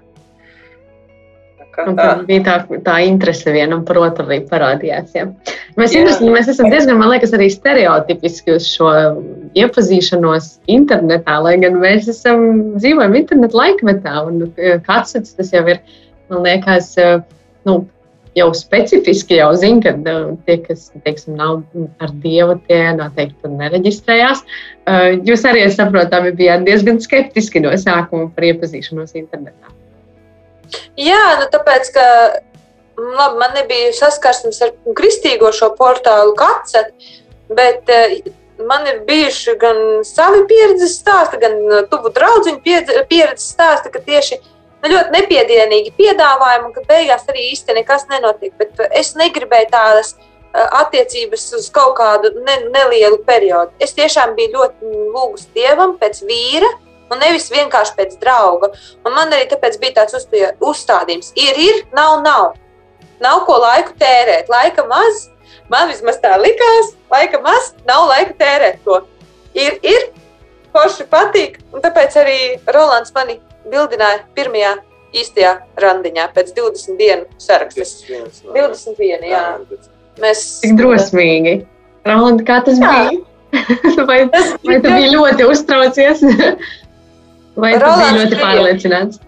Tā? 1.71 1.85
tad 1.95 2.25
bija 2.27 2.41
tā, 2.43 2.55
tā 2.83 2.97
interese 3.07 3.51
vienam 3.55 3.85
par 3.87 4.01
otru 4.01 4.25
arī 4.27 4.41
parādījās. 4.49 5.13
Ja. 5.15 5.29
Mēs, 5.79 5.95
mēs 6.19 6.49
esam 6.51 6.67
diezgan, 6.71 6.99
man 6.99 7.13
liekas, 7.13 7.31
arī 7.37 7.47
stereotipiski 7.53 8.57
uz 8.57 8.67
šo 8.67 8.89
iepazīšanos 9.57 10.49
internetā, 10.71 11.37
lai 11.45 11.55
gan 11.63 11.79
mēs 11.79 12.09
esam 12.11 12.75
dzīvojam 12.75 13.15
internetu 13.21 13.59
laikmetā. 13.61 14.17
Un 14.27 14.43
eh, 14.51 14.81
kāds 14.83 15.15
tas 15.15 15.53
jau 15.55 15.63
ir, 15.71 15.79
man 16.31 16.43
liekas, 16.49 16.91
eh, 16.99 17.21
nu, 17.69 17.79
jau 18.37 18.47
specifiski 18.55 19.39
jau 19.39 19.49
zina, 19.59 19.81
ka 19.83 19.95
eh, 20.13 20.29
tie, 20.47 20.57
kas 20.65 20.89
teiksim, 21.05 21.35
nav 21.39 21.61
ar 22.03 22.13
dievu, 22.23 22.57
tie 22.69 22.83
noteikti 22.97 23.51
nereģistrējās. 23.51 24.45
Eh, 24.87 25.09
Jūs 25.27 25.45
arī, 25.49 25.65
saprotu, 25.73 26.23
bijāt 26.37 26.65
diezgan 26.67 27.01
skeptiski 27.03 27.63
no 27.63 27.73
sākuma 27.75 28.29
par 28.35 28.49
iepazīšanos 28.51 29.17
internetā. 29.19 29.75
Jā, 30.99 31.23
nu 31.41 31.49
tāpēc, 31.51 31.91
ka 31.95 32.05
labi, 32.97 33.39
man 33.39 33.55
nebija 33.55 33.91
saskarsmes 33.95 34.61
ar 34.63 34.75
kristīgo 34.97 35.51
šo 35.55 35.71
portālu 35.77 36.35
Kacet, 36.39 36.93
bet 37.51 37.89
eh, 37.91 38.21
man 38.67 38.87
ir 38.87 39.01
bijuši 39.07 39.55
gan 39.61 39.79
savi 40.07 40.43
pieredzes 40.49 40.97
stāsti, 41.01 41.39
gan 41.41 41.57
eh, 41.59 41.83
tuvu 41.91 42.13
draugu 42.15 42.57
pieredzes 42.63 43.51
stāsti, 43.55 43.93
ka 43.93 44.03
tieši 44.05 44.39
nu, 44.81 44.91
ļoti 44.91 45.15
nepiedienīgi 45.15 45.93
piedāvājumi, 45.97 46.73
ka 46.75 46.83
beigās 46.89 47.25
arī 47.29 47.47
īsti 47.51 47.77
nekas 47.77 48.07
nenotiek. 48.11 48.53
Bet 48.59 48.79
eh, 48.79 48.91
es 49.01 49.13
negribēju 49.19 49.71
tādas 49.73 50.13
eh, 50.17 50.67
attiecības 50.81 51.47
uz 51.59 51.67
kaut 51.73 51.97
kādu 51.99 52.33
ne, 52.41 52.57
nelielu 52.73 53.21
periodu. 53.27 53.73
Es 53.79 53.95
tiešām 53.97 54.35
biju 54.37 54.57
ļoti 54.57 54.95
lūgus 55.15 55.49
dievam 55.55 55.97
pēc 56.01 56.23
vīra. 56.27 56.71
Un 57.11 57.19
nevis 57.19 57.49
vienkārši 57.51 57.97
pēc 57.97 58.13
drauga. 58.21 58.69
Un 59.03 59.11
man 59.11 59.33
arī 59.35 59.49
tāpēc 59.51 59.75
bija 59.81 59.97
tāds 59.97 60.15
uztie- 60.15 60.53
uzstādījums. 60.63 61.33
Ir, 61.35 61.57
ir, 61.59 61.81
nav, 61.91 62.21
nav. 62.23 62.53
Nav 63.19 63.41
ko 63.49 63.57
laiku 63.59 63.91
tērēt. 63.99 64.47
Laika 64.47 64.85
maz. 64.87 65.27
Man 65.71 65.89
vismaz 65.91 66.17
tā 66.23 66.37
likās, 66.39 66.93
laika 67.11 67.39
maz, 67.43 67.73
nav 67.87 68.05
laika 68.09 68.33
tērēt 68.39 68.81
to. 68.83 69.01
Ir, 69.55 69.77
ir, 69.83 70.07
forši 70.73 71.05
patīk. 71.11 71.59
Un 71.75 71.83
tāpēc 71.83 72.15
arī 72.21 72.39
Rolands 72.71 73.13
mani 73.15 73.37
bildināja 73.69 74.23
pirmajā 74.37 74.75
īstajā 75.21 75.55
randiņā 75.83 76.29
pēc 76.35 76.53
20 76.55 76.97
dienu 76.99 77.25
sarakstas. 77.41 77.97
21, 78.07 79.27
jā. 79.27 79.43
Mēs 80.21 80.45
Cik 80.63 80.77
drosmīgi. 80.79 81.57
Rolanda, 82.07 82.43
kā 82.47 82.61
tas 82.65 82.79
Jā. 82.81 82.93
bija? 83.09 83.21
vai, 84.09 84.21
vai 84.31 84.77
tu 84.81 84.87
biji 84.89 85.11
ļoti 85.13 85.45
uztraucies? 85.51 86.23
Vai 87.61 87.73
tu 87.75 87.79
biji 87.79 87.83
Rolands 87.83 88.15
ļoti 88.15 88.31
bija. 88.31 88.41
pārliecināts? 88.45 89.19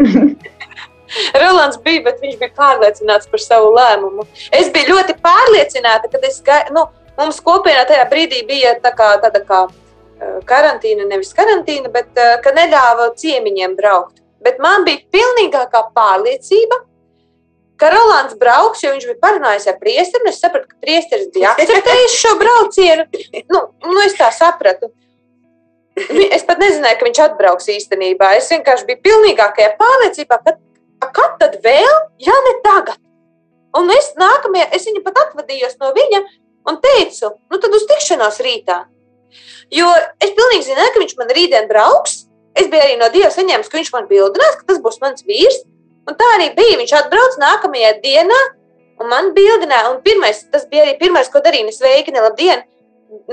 Rolands 1.43 1.77
bija, 1.83 2.01
bet 2.07 2.21
viņš 2.23 2.37
bija 2.39 2.53
pārliecināts 2.57 3.27
par 3.29 3.41
savu 3.43 3.73
lēmumu. 3.75 4.23
Es 4.55 4.69
biju 4.73 4.95
ļoti 4.95 5.17
pārliecināta, 5.21 6.07
ka 6.09 6.21
es, 6.25 6.39
gai- 6.45 6.71
nu, 6.73 6.85
mums 7.19 7.41
kopienā 7.43 7.83
tajā 7.89 8.07
brīdī 8.09 8.39
bija 8.47 8.73
tā 8.81 8.93
kā, 8.97 9.11
tāda 9.21 9.43
kā 9.45 9.59
eh, 9.67 10.39
karantīna, 10.49 11.05
nevis 11.11 11.35
karantīna, 11.37 11.91
bet 11.93 12.15
eh, 12.17 12.37
ka 12.41 12.55
neļāva 12.55 13.11
ciemiņiem 13.19 13.75
braukt. 13.77 14.22
Bet 14.43 14.59
man 14.63 14.83
bija 14.87 15.03
pilnīgākā 15.13 15.85
pārliecība, 15.95 16.81
ka 17.79 17.91
Rolands 17.93 18.35
brauks, 18.39 18.83
jo 18.83 18.91
viņš 18.93 19.07
bija 19.09 19.21
parunājis 19.23 19.69
ar 19.71 19.79
priesteri. 19.79 20.29
Es 20.31 20.41
sapratu, 20.43 20.69
ka 20.71 20.81
priesteris 20.83 21.31
bija 21.33 21.53
akceptējis 21.53 22.19
šo 22.19 22.35
braucienu. 22.41 23.07
Nu, 23.51 23.63
nu, 23.87 23.97
es 24.03 24.17
tā 24.19 24.29
sapratu. 24.35 24.91
Es 26.33 26.41
pat 26.47 26.57
nezināju, 26.57 26.97
ka 26.99 27.05
viņš 27.05 27.19
atbrauks 27.27 27.67
īstenībā. 27.69 28.31
Es 28.39 28.47
vienkārši 28.49 28.87
biju 28.87 29.01
pilnīgākajā 29.05 29.75
pārliecībā, 29.77 30.39
ka 30.41 30.55
kad 31.13 31.37
tad 31.41 31.59
vēl, 31.63 31.95
ja 32.23 32.35
ne 32.47 32.53
tagad. 32.63 32.99
Un 33.77 33.89
es 33.93 34.11
nākamajā, 34.19 34.69
es 34.77 34.85
viņu 34.87 35.01
pat 35.05 35.19
atvadījos 35.27 35.79
no 35.81 35.91
viņa 35.95 36.21
un 36.69 36.77
teicu, 36.83 37.33
nu 37.49 37.59
tad 37.59 37.73
uz 37.73 37.87
tikšanos 37.89 38.39
rītā. 38.45 38.83
Jo 39.73 39.89
es 40.21 40.33
pilnīgi 40.37 40.67
zināju, 40.67 40.93
ka 40.93 41.01
viņš 41.01 41.15
man 41.17 41.33
rītdien 41.33 41.69
brauks. 41.71 42.22
Es 42.59 42.67
biju 42.69 42.83
arī 42.85 42.97
no 42.99 43.09
Dieva 43.13 43.31
saņēmis, 43.33 43.69
ka 43.69 43.79
viņš 43.79 43.93
man 43.95 44.09
bildinās, 44.09 44.59
ka 44.59 44.67
tas 44.69 44.81
būs 44.83 44.99
mans 45.01 45.25
vīrs. 45.25 45.63
Un 46.09 46.17
tā 46.19 46.27
arī 46.35 46.51
bija. 46.57 46.77
Viņš 46.81 46.93
atbrauc 46.99 47.39
nākamajā 47.41 47.95
dienā 48.03 48.39
un 49.01 49.09
man 49.09 49.31
bildināja. 49.37 49.93
Un 49.93 50.01
pirmais, 50.05 50.43
tas 50.53 50.67
bija 50.69 50.85
arī 50.85 50.97
pirmais, 50.99 51.31
ko 51.31 51.41
darīju. 51.43 51.71
Es 51.71 51.81
sveiki, 51.81 52.13
labdien! 52.15 52.65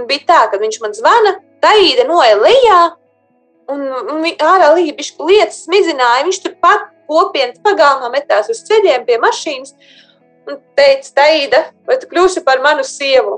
Bija 0.08 0.26
tā, 0.28 0.40
ka 0.52 0.60
viņš 0.60 0.80
man 0.82 0.94
zvana, 0.96 1.36
tā 1.64 1.72
īda 1.80 2.04
noja 2.08 2.36
lejā. 2.40 2.80
Un 3.70 3.84
un 4.14 4.24
ārā 4.44 4.72
bišķi 4.76 5.28
lietas 5.28 5.64
smidzināja. 5.66 6.26
Viņš 6.28 6.40
turpat 6.46 6.88
kopienas 7.10 7.60
pagalmā 7.64 8.10
metās 8.12 8.50
uz 8.52 8.62
ceļiem 8.68 9.06
pie 9.08 9.18
mašīnas. 9.22 9.74
Un 10.50 10.56
teica, 10.74 11.10
Taida, 11.14 11.60
vai 11.86 11.94
tu 12.02 12.08
kļūsi 12.10 12.40
par 12.42 12.58
manu 12.64 12.82
sievu? 12.86 13.36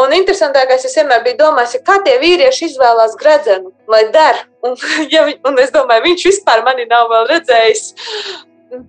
Un 0.00 0.14
interesantākais, 0.16 0.82
es 0.88 0.96
vienmēr 0.98 1.22
biju 1.22 1.38
domājis, 1.44 1.76
ja 1.76 1.82
kā 1.86 2.00
tie 2.02 2.16
vīrieši 2.18 2.72
izvēlās 2.72 3.14
gredzenu, 3.20 3.70
lai 3.90 4.02
der. 4.14 4.40
Un, 4.66 4.74
ja, 5.14 5.28
un 5.46 5.62
es 5.62 5.70
domāju, 5.74 6.08
viņš 6.08 6.26
vispār 6.32 6.64
mani 6.66 6.88
nav 6.90 7.06
vēl 7.12 7.28
redzējis. 7.30 7.86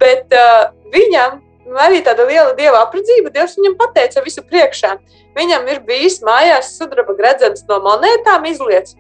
Bet 0.02 0.34
uh, 0.38 0.72
viņam 0.94 1.40
arī 1.86 2.02
tāda 2.06 2.26
liela 2.26 2.56
dieva 2.58 2.82
apredzība, 2.86 3.32
Dievs 3.34 3.58
viņam 3.60 3.78
pateica 3.80 4.24
visu 4.26 4.44
priekšā. 4.46 4.96
Viņam 5.38 5.68
ir 5.70 5.82
bijis 5.86 6.20
mājās 6.26 6.74
sudraba 6.78 7.14
gredzens 7.18 7.66
no 7.70 7.78
monētām 7.86 8.46
izlietas, 8.50 8.98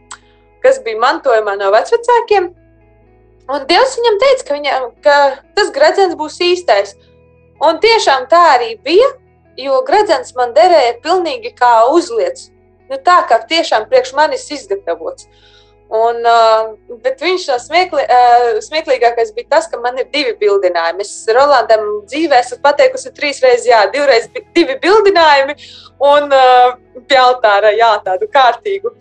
kas 0.61 0.79
bija 0.85 1.01
mantojumā 1.01 1.57
no 1.59 1.71
vecvecākiem. 1.73 2.51
Un 3.51 3.65
Dievs 3.67 3.97
viņam 3.97 4.19
teica, 4.21 4.45
ka, 4.45 4.59
viņam, 4.59 4.91
ka 5.03 5.15
tas 5.57 5.73
gredzens 5.73 6.15
būs 6.19 6.37
īstais. 6.45 6.93
Un 7.61 7.77
tiešām 7.81 8.25
tā 8.31 8.41
arī 8.55 8.73
bija, 8.81 9.07
jo 9.59 9.81
gredzens 9.85 10.33
man 10.37 10.55
derēja 10.55 10.97
pilnīgi 11.03 11.53
kā 11.57 11.73
uzliets. 11.93 12.49
Nu, 12.91 12.97
tā 12.99 13.21
kā 13.29 13.37
tiešām 13.47 13.87
priekš 13.87 14.15
manis 14.17 14.49
izgatavots. 14.51 15.29
Un, 15.91 16.21
uh, 16.23 16.69
bet 17.03 17.19
viņš 17.19 17.45
no 17.51 17.57
smiekli, 17.59 18.03
uh, 18.03 18.59
smieklīgākais 18.63 19.33
bija 19.35 19.49
tas, 19.57 19.65
ka 19.67 19.79
man 19.83 19.97
ir 19.99 20.07
divi 20.13 20.31
bildinājumi. 20.39 21.03
Es 21.03 21.27
Rolandam 21.35 21.83
dzīvē 22.07 22.39
esmu 22.39 22.61
pateikusi 22.63 23.11
trīs 23.15 23.41
reizes, 23.43 23.67
jā, 23.67 23.81
divreiz 23.91 24.29
divi 24.55 24.77
bildinājumi 24.79 25.57
un 26.07 26.31
uh, 26.31 26.77
pie 27.11 27.19
altāra, 27.19 27.73
jā, 27.75 27.91
tādu 28.05 28.29
kārtīgu. 28.31 28.93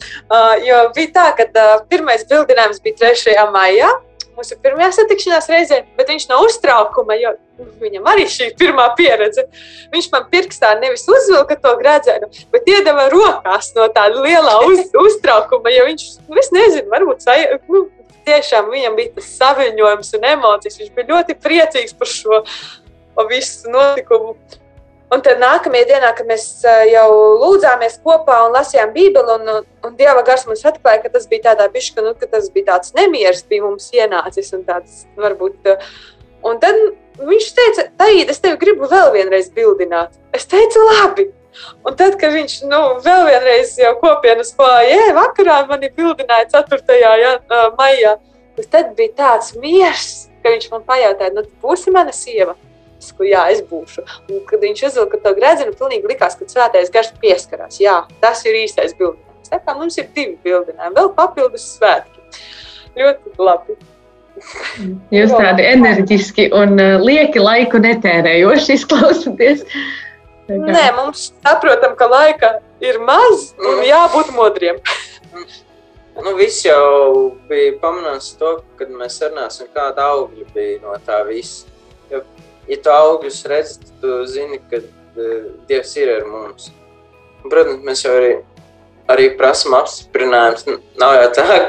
Jo 0.67 0.81
bija 0.97 1.13
tā, 1.15 1.29
ka 1.39 1.67
pirmais 1.91 2.27
bildinājums 2.27 2.83
bija 2.83 3.13
3. 3.15 3.37
maijā, 3.55 3.91
mūsu 4.35 4.59
pirmajā 4.63 4.91
satikšanās 4.99 5.49
reizē, 5.53 5.81
bet 5.99 6.11
viņš 6.11 6.27
no 6.31 6.43
uztraukuma, 6.47 7.15
jo 7.23 7.37
viņam 7.81 8.09
arī 8.13 8.27
šī 8.31 8.51
ir 8.51 8.59
pirmā 8.61 8.89
pieredze, 8.99 9.47
viņš 9.93 10.11
man 10.13 10.27
pirkstā 10.33 10.75
nevis 10.81 11.07
uzvilka 11.11 11.57
to 11.61 11.75
gradzenu, 11.81 12.31
bet 12.53 12.69
iedeva 12.71 13.09
rokās 13.13 13.73
no 13.77 13.89
tāda 13.95 14.23
lielā 14.25 14.59
uz, 14.67 14.87
uztraukuma, 15.07 15.73
jo 15.75 15.89
viņš, 15.91 16.07
nu, 16.29 16.39
es 16.43 16.53
nezinu, 16.55 16.89
varbūt 16.93 17.27
saj, 17.27 17.47
nu, 17.71 17.87
tiešām 18.29 18.71
viņam 18.73 18.97
bija 18.99 19.15
tas 19.19 19.29
saviņojums 19.41 20.17
un 20.19 20.31
emocijas, 20.35 20.81
viņš 20.81 20.97
bija 20.97 21.13
ļoti 21.15 21.39
priecīgs 21.41 21.97
par 21.99 22.11
šo 22.11 22.43
visu 23.31 23.71
notikumu. 23.73 24.37
Un 25.11 25.23
tad 25.27 25.41
nākamajā 25.43 25.89
dienā, 25.89 26.13
kad 26.15 26.29
mēs 26.29 26.45
jau 26.87 27.09
lūdzāmies 27.41 27.97
kopā 28.05 28.37
un 28.47 28.53
lasījām 28.55 28.93
Bībeli, 28.95 29.35
un, 29.41 29.65
un, 29.83 29.97
Dieva 29.99 30.23
gars 30.27 30.45
mums 30.47 30.63
atklāja, 30.71 31.01
ka 31.03 31.11
tas 31.17 31.27
bija 31.31 31.49
tādā 31.49 31.67
bišķi, 31.73 32.05
nu, 32.07 32.13
ka 32.19 32.29
tas 32.31 32.47
bija 32.55 32.69
tāds 32.77 32.95
nemieris, 32.95 33.43
bija 33.51 33.65
mums 33.67 33.89
ienācis 33.97 34.55
un 34.55 34.63
tāds 34.69 35.03
varbūt. 35.19 35.67
ā, 35.67 35.77
Un 36.47 36.61
tad 36.63 36.77
viņš 37.21 37.51
teica, 37.57 37.85
Taīda, 38.01 38.33
es 38.33 38.41
tevi 38.41 38.57
gribu 38.61 38.89
vēl 38.91 39.13
vienreiz 39.17 39.51
bildināt. 39.53 40.17
Es 40.37 40.49
teicu, 40.49 40.83
labi. 40.89 41.29
Un 41.85 41.97
tad, 41.99 42.17
kad 42.21 42.33
viņš 42.33 42.57
nu, 42.71 42.81
vēl 43.05 43.27
vienreiz 43.27 43.75
jau 43.81 43.93
kopienas 44.01 44.55
klājā, 44.57 45.11
vakarā 45.17 45.61
mani 45.69 45.91
bildināja 45.97 46.49
4. 46.55 46.99
Ja, 47.01 47.37
maijā, 47.79 48.17
tad 48.71 48.95
bija 48.97 49.15
tāds 49.19 49.55
miers, 49.59 50.29
ka 50.45 50.55
viņš 50.55 50.71
man 50.73 50.85
pajautāja, 50.89 51.35
nu, 51.37 51.45
būsi 51.63 51.93
mana 51.95 52.15
sieva. 52.17 52.57
Es 53.01 53.09
saku, 53.11 53.25
jā, 53.31 53.47
es 53.53 53.63
būšu. 53.65 54.05
Un, 54.29 54.43
kad 54.49 54.61
viņš 54.61 54.85
uzvilka 54.91 55.21
to 55.25 55.33
gredzenu, 55.37 55.73
pilnīgi 55.77 56.11
likās, 56.11 56.37
ka 56.37 56.49
svētais 56.49 56.93
gars 56.93 57.13
pieskarās. 57.23 57.81
Jā, 57.81 58.03
tas 58.21 58.45
ir 58.45 58.59
īstais 58.61 58.93
bildinājums. 58.99 59.49
Tā 59.51 59.59
kā 59.65 59.75
mums 59.75 59.97
ir 59.99 60.11
divi 60.15 60.37
bildinājumi, 60.45 60.97
vēl 60.99 61.09
papildus 61.17 61.65
svētki. 61.79 62.45
Ļoti 63.01 63.33
labi. 63.41 63.79
Jūs 65.13 65.33
tādi 65.35 65.65
enerģiski 65.69 66.49
un 66.57 66.77
uh, 66.81 66.99
lieki 67.05 67.43
laiku 67.43 67.81
netērējoši 67.83 68.73
izklausāties. 68.79 69.65
Tā 70.49 70.57
kā- 70.59 70.75
Nē, 70.75 70.85
mums 70.97 71.27
saprotam, 71.45 71.93
ka 71.99 72.09
laika 72.11 72.55
ir 72.83 72.99
maz 73.07 73.51
un 73.61 73.83
jābūt 73.87 74.33
modriem. 74.35 74.81
Nu, 76.21 76.33
viss 76.37 76.65
jau 76.67 77.31
bija 77.49 77.77
pamanāms 77.81 78.33
to, 78.41 78.57
kad 78.77 78.91
mēs 78.93 79.21
runāsim, 79.23 79.69
kāda 79.77 80.09
augļa 80.17 80.49
bija 80.55 80.81
no 80.83 80.97
tā 81.07 81.21
visa. 81.29 81.69
Jo, 82.11 82.25
ja 82.69 82.77
tu 82.83 82.91
augļus 82.93 83.39
redzi, 83.49 83.79
tad 83.85 83.93
tu 84.03 84.17
zini, 84.29 84.59
ka 84.73 84.83
uh, 84.83 85.47
Dievs 85.71 85.95
ir 86.01 86.11
ar 86.19 86.27
mums. 86.29 86.73
Un, 87.41 87.49
protams, 87.53 87.81
mēs 87.87 88.03
jau 88.05 88.13
arī, 88.19 88.35
arī 89.13 89.31
prasām 89.39 89.77
apstiprinājumus. 89.79 90.67
Nu, 90.69 90.79
Nav 91.01 91.17
jau 91.17 91.31
tā, 91.39 91.61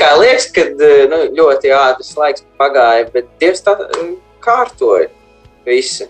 ka 0.00 0.10
liekas, 0.20 0.48
ka 0.54 0.66
uh, 0.72 1.04
nu, 1.12 1.22
ļoti 1.38 1.72
ātrs 1.76 2.14
laiks 2.18 2.46
pagāja, 2.60 3.08
bet 3.14 3.30
Dievs 3.42 3.64
tā 3.66 3.76
uh, 3.78 4.10
kārtoja 4.44 5.08
visu. 5.68 6.08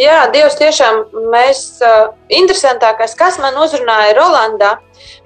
Jā, 0.00 0.24
Dievs 0.32 0.58
tiešām 0.60 1.04
mēs. 1.32 1.64
Uh, 1.84 2.10
interesantākais, 2.32 3.16
kas 3.18 3.38
man 3.42 3.58
uzrunāja 3.60 4.14
Rolandā, 4.16 4.76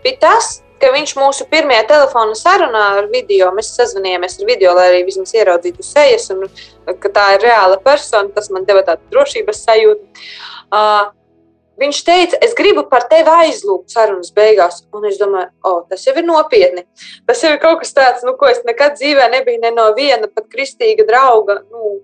bija 0.03 0.19
tas, 0.27 0.57
ka 0.81 0.91
viņš 0.93 1.15
mūsu 1.17 1.47
pirmajā 1.51 1.87
telefona 1.91 2.37
sarunā 2.37 2.85
ar 3.01 3.11
video, 3.13 3.49
mēs 3.57 3.73
sazvanījāmies 3.79 4.41
ar 4.41 4.49
video, 4.49 4.75
lai 4.77 4.89
arī 4.91 5.05
vismaz 5.07 5.33
ieraudzītu 5.37 5.87
sejas, 5.87 6.29
un 6.35 6.45
ka 7.01 7.13
tā 7.13 7.29
ir 7.37 7.47
reāla 7.47 7.79
persona, 7.83 8.33
tas 8.35 8.51
man 8.53 8.67
deva 8.69 8.85
tādu 8.87 9.15
drošības 9.15 9.63
sajūtu. 9.69 10.27
Uh, 10.67 11.13
Viņš 11.77 11.99
teica, 12.07 12.39
es 12.41 12.55
gribu 12.57 12.87
par 12.89 13.05
tevi 13.11 13.29
aizlūgt 13.29 13.93
sarunas 13.93 14.33
beigās. 14.37 14.81
Un 14.97 15.05
es 15.11 15.19
domāju, 15.21 15.51
oh, 15.69 15.83
tas 15.91 16.07
jau 16.07 16.15
ir 16.17 16.25
nopietni. 16.25 16.87
Tas 17.29 17.43
jau 17.45 17.51
ir 17.53 17.61
kaut 17.61 17.83
kas 17.83 17.93
tāds, 17.97 18.25
nu, 18.25 18.33
ko 18.41 18.49
es 18.49 18.63
nekad 18.65 18.97
dzīvē 18.97 19.27
nebiju 19.35 19.61
ne 19.61 19.73
no 19.77 19.91
viena 19.97 20.31
pat 20.33 20.47
kristīga 20.53 21.05
drauga 21.09 21.59
nu, 21.69 21.97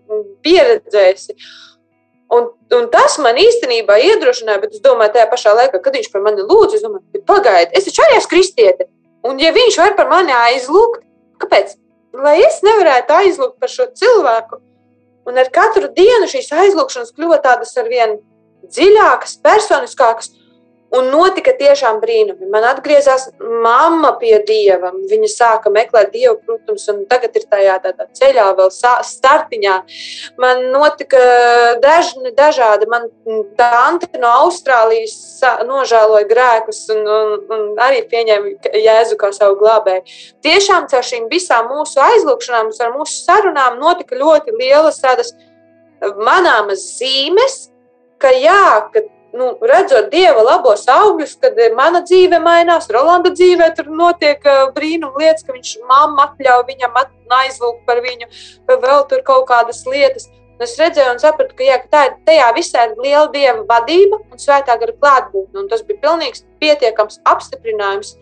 pieredzējusi. 0.45 1.39
Un, 2.33 2.51
un 2.77 2.89
tas 2.93 3.17
man 3.21 3.41
īstenībā 3.41 3.97
iedrošināja, 4.01 4.61
bet 4.61 4.77
es 4.77 4.85
domāju, 4.85 5.15
tajā 5.17 5.29
pašā 5.33 5.55
laikā, 5.57 5.81
kad 5.85 5.97
viņš 5.97 6.11
par 6.13 6.25
mani 6.25 6.45
lūdza, 6.45 6.79
es 6.79 6.85
domāju, 6.85 7.23
pagaidiet, 7.29 7.73
es 7.77 7.89
taču 7.89 8.05
arī 8.05 8.19
esmu 8.21 8.33
kristiete. 8.33 8.89
Un, 9.29 9.41
ja 9.41 9.53
viņš 9.55 9.79
var 9.81 9.97
par 9.97 10.09
mani 10.11 10.33
aizlūgt, 10.37 11.05
kāpēc? 11.45 11.77
Lai 12.13 12.39
es 12.45 12.61
nevarētu 12.65 13.17
aizlūgt 13.17 13.57
par 13.61 13.73
šo 13.73 13.89
cilvēku. 13.97 14.61
Un 15.29 15.39
ar 15.39 15.49
katru 15.55 15.89
dienu 15.97 16.29
šīs 16.29 16.51
aizlūgšanas 16.65 17.13
kļuva 17.17 17.39
tādas 17.45 17.77
ar 17.79 17.89
vien 17.89 18.17
dziļākas, 18.69 19.41
personiskākas. 19.45 20.33
Un 20.93 21.07
notika 21.09 21.55
tiešām 21.57 22.03
brīnumi. 22.03 22.51
Man 22.53 22.67
atgriezās 22.69 23.31
mamma 23.41 24.11
pie 24.21 24.35
dieva. 24.45 24.91
Viņa 25.09 25.31
sāka 25.33 25.71
meklēt 25.73 26.11
dievu, 26.13 26.35
protams, 26.45 26.85
un 26.93 27.07
tagad 27.09 27.39
ir 27.41 27.47
tajā 27.49 27.79
tādā 27.81 28.05
ceļā, 28.19 28.51
vēl 28.59 28.69
startiņā. 29.09 29.79
Man 30.45 30.67
notika 30.75 31.23
dažni, 31.81 32.35
dažādi. 32.37 32.91
Man 32.93 33.09
tante 33.57 34.21
no 34.21 34.35
Austrālijas 34.43 35.17
nožēloja 35.65 36.29
grēkus 36.29 36.85
un, 36.93 37.03
un, 37.09 37.35
un 37.57 37.65
arī 37.81 38.05
pieņēma 38.13 38.77
Jēzu 38.85 39.17
kā 39.17 39.33
savu 39.33 39.57
glābēju. 39.65 40.05
Tiešām 40.45 40.93
caur 40.93 41.09
šīm 41.09 41.33
visām 41.33 41.73
mūsu 41.73 42.05
aizlūgšanām, 42.05 42.69
ar 42.85 42.95
mūsu 42.99 43.17
sarunām 43.25 43.81
notika 43.81 44.21
ļoti 44.21 44.61
lielas 44.61 45.01
tādas 45.01 45.33
manāmas 46.21 46.85
zīmes, 46.99 47.72
ka 48.23 48.31
jā, 48.37 48.89
ka 48.95 49.03
nu, 49.33 49.49
redzot 49.69 50.11
dieva 50.13 50.45
labos 50.45 50.85
augļus, 50.91 51.35
kad 51.43 51.57
mana 51.77 52.03
dzīve 52.05 52.39
mainās, 52.43 52.91
Rolanda 52.93 53.33
dzīvē 53.33 53.73
tur 53.77 53.89
notiek 53.89 54.45
uh, 54.45 54.69
brīnum 54.77 55.17
lietas, 55.19 55.47
ka 55.47 55.57
viņš 55.57 55.73
mamma 55.89 56.29
atļauj 56.29 56.67
viņam 56.69 57.01
at, 57.01 57.11
aizlūgt 57.43 57.87
par 57.89 58.03
viņu, 58.05 58.29
vai 58.69 58.79
vēl 58.83 59.07
tur 59.09 59.23
kaut 59.25 59.47
kādas 59.49 59.83
lietas. 59.89 60.29
Un 60.53 60.67
es 60.67 60.75
redzēju 60.79 61.15
un 61.15 61.21
sapratu, 61.23 61.57
ka, 61.57 61.65
jā, 61.65 61.79
ka 61.83 61.89
tā, 61.91 62.03
tajā 62.29 62.51
visā 62.55 62.85
ir 62.91 62.99
liela 63.01 63.27
dieva 63.33 63.65
vadība 63.71 64.21
un 64.21 64.39
svētā 64.39 64.77
gara 64.79 64.93
klātbūtne. 65.01 65.65
Tas 65.71 65.81
bija 65.89 66.03
pilnīgs 66.05 66.45
pietiekams 66.61 67.23
apstiprinājums, 67.33 68.13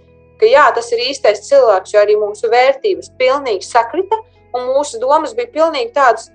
ka 0.41 0.49
jā, 0.49 0.69
tas 0.77 0.89
ir 0.95 1.03
īstais 1.11 1.43
cilvēks, 1.49 1.93
jo 1.93 2.01
arī 2.01 2.17
mūsu 2.21 2.49
vērtības 2.53 3.11
pilnīgi 3.21 3.67
sakrita, 3.67 4.23
un 4.55 4.71
mūsu 4.71 5.03
domas 5.03 5.35
bija 5.37 5.51
pilnīgi 5.59 5.91
tādas, 5.99 6.31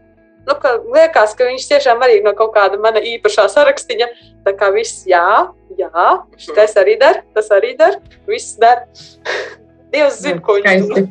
nu, 0.48 0.56
ka 0.62 0.76
liekas, 0.94 1.36
ka 1.38 1.50
viņš 1.50 1.68
tiešām 1.72 2.04
arī 2.06 2.22
no 2.26 2.36
kaut 2.38 2.54
kāda 2.56 2.80
mana 2.82 3.02
īpašā 3.04 3.48
sarakstiņa. 3.52 4.10
Tā 4.46 4.56
kā 4.60 4.72
viss, 4.76 5.04
jā, 5.10 5.50
jā, 5.78 6.08
tas 6.56 6.76
arī 6.82 6.98
dara, 7.02 7.24
tas 7.38 7.52
arī 7.54 7.76
dara, 7.80 8.02
viss 8.30 8.58
dara. 8.62 8.86
Dievs 9.94 10.22
zina, 10.22 10.42
ko 10.44 10.60
viņš 10.60 10.90
dara. 10.92 11.08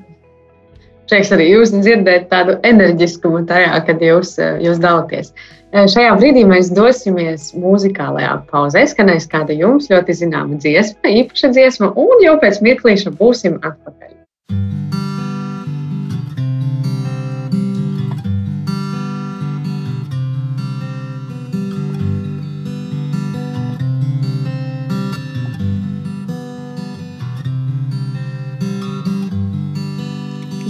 Prieks 1.04 1.34
arī 1.36 1.50
jūs 1.50 1.74
dzirdēt 1.74 2.30
tādu 2.30 2.56
enerģiskumu 2.64 3.44
tajā, 3.48 3.74
kad 3.86 4.00
jūs, 4.02 4.38
jūs 4.64 4.80
dalāties. 4.80 5.34
Šajā 5.74 6.14
brīdī 6.20 6.44
mēs 6.46 6.70
dosimies 6.70 7.48
muzikālajā 7.58 8.36
pauzē. 8.50 8.84
Skanēs 8.88 9.26
kāda 9.30 9.56
jums 9.58 9.90
ļoti 9.90 10.16
zināma 10.22 10.60
dziesma, 10.62 11.10
īpaša 11.22 11.50
dziesma, 11.56 11.90
un 11.98 12.22
jau 12.24 12.36
pēc 12.42 12.62
mirklīša 12.64 13.14
būsim 13.18 13.58
atpakaļ. 13.58 14.83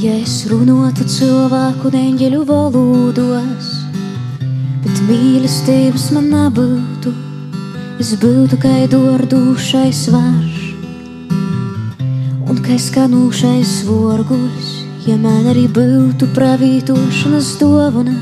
Ja 0.05 0.13
es 0.21 0.43
runātu 0.51 1.07
cilvēku 1.09 1.89
un 1.89 1.95
eņģeļu 1.97 2.43
valodos, 2.45 3.69
bet 4.83 4.99
mīlestības 5.07 6.11
man 6.13 6.27
nebūtu, 6.29 7.13
es 8.03 8.11
būtu 8.21 8.59
kā 8.61 8.75
dārdušais 8.93 10.03
varš 10.13 10.61
un 12.53 12.61
kā 12.67 12.77
skanūšais 12.77 13.73
vorguļs, 13.89 14.77
ja 15.09 15.17
man 15.25 15.49
arī 15.55 15.65
būtu 15.73 16.29
pravītošanas 16.37 17.55
dāvana. 17.65 18.21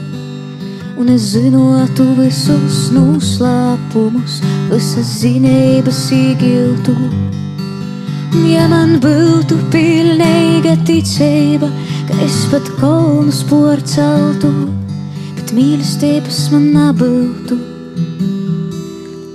Un 1.03 1.11
es 1.11 1.33
zinātu 1.35 2.07
visus 2.21 2.92
noslēpumus, 2.95 4.38
visas 4.71 5.16
zinības 5.18 6.05
īgiltu. 6.14 6.95
Ja 8.33 8.64
man 8.64 8.95
būtu 8.97 9.59
pilnīga 9.68 10.73
ticība, 10.88 11.68
ka 12.09 12.14
es 12.25 12.38
pat 12.49 12.64
kolnus 12.79 13.42
porceltu, 13.45 14.49
bet 15.37 15.53
mīlestības 15.53 16.38
man 16.55 16.71
nebūtu. 16.73 17.59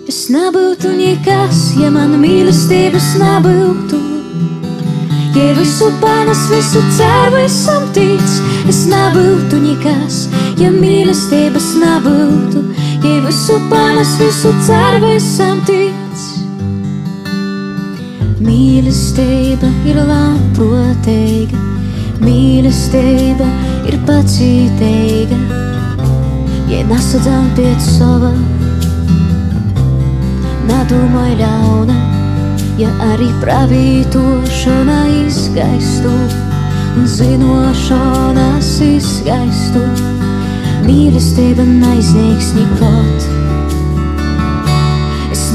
Es 0.10 0.24
nebūtu 0.34 0.96
nekas, 0.98 1.60
ja 1.78 1.92
man 1.94 2.16
mīlestības 2.24 3.12
nebūtu. 3.22 4.02
Ja 5.38 5.52
visu 5.60 5.92
panes, 6.02 6.42
visu 6.50 6.82
ceru, 6.98 7.44
esam 7.44 7.86
tic, 7.94 8.26
es 8.66 8.82
nebūtu 8.90 9.62
nekas, 9.62 10.24
ja 10.58 10.74
mīlestības 10.74 11.70
nebūtu. 11.84 12.66
Ja 13.06 13.22
visu 13.30 13.62
panes, 13.70 14.18
visu 14.24 14.58
ceru, 14.66 15.14
esam 15.20 15.62
tic. 15.70 16.07
Mīlestība 18.48 19.68
ir 19.90 19.98
labprātīga, 20.08 21.60
mīlestība 22.24 23.48
ir 23.90 23.98
pacietīga. 24.08 25.40
Ja 26.72 26.86
nesadzām 26.88 27.50
pēc 27.58 27.84
sava, 27.98 28.32
nedomāj 30.70 31.36
ļauna, 31.42 31.98
ja 32.80 32.92
arī 33.10 33.28
pravītošana 33.44 35.00
izgaistu 35.26 36.14
un 36.98 37.10
zinošanas 37.18 38.78
izgaistu. 38.94 39.84
Mīlestība 40.88 41.68
neizniegs 41.68 42.54
nekot. 42.56 43.37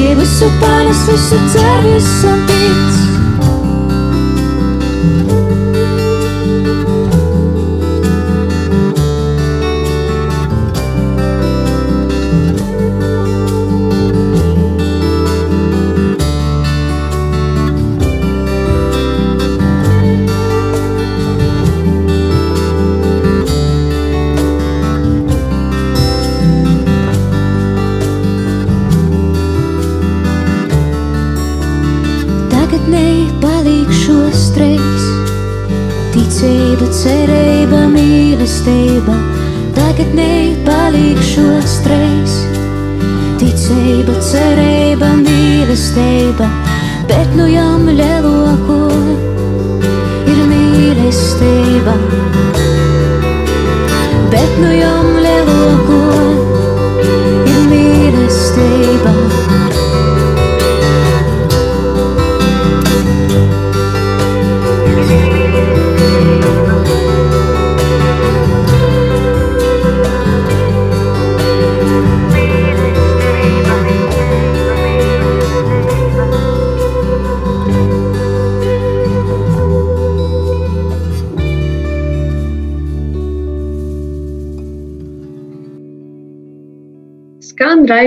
Ja 0.00 0.14
visu 0.16 0.48
panes, 0.60 0.96
visu 1.06 1.36
ceru, 1.52 1.94
esam 1.96 2.46
tic. 2.46 3.09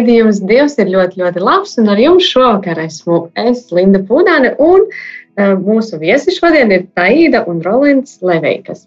Raidījums 0.03 0.41
Dievs 0.47 0.75
ir 0.81 0.89
ļoti, 0.91 1.19
ļoti 1.21 1.39
labs, 1.43 1.77
un 1.79 1.89
ar 1.89 1.99
jums 2.01 2.27
šovakar 2.27 2.79
esmu 2.83 3.29
es, 3.39 3.69
Linda 3.71 3.99
Pūnāne, 4.03 4.53
un 4.59 4.83
uh, 4.83 5.53
mūsu 5.59 5.99
viesi 6.01 6.33
šodien 6.35 6.71
ir 6.75 6.85
Taīda 6.97 7.45
un 7.47 7.61
Rolands 7.63 8.17
Leveikas. 8.21 8.85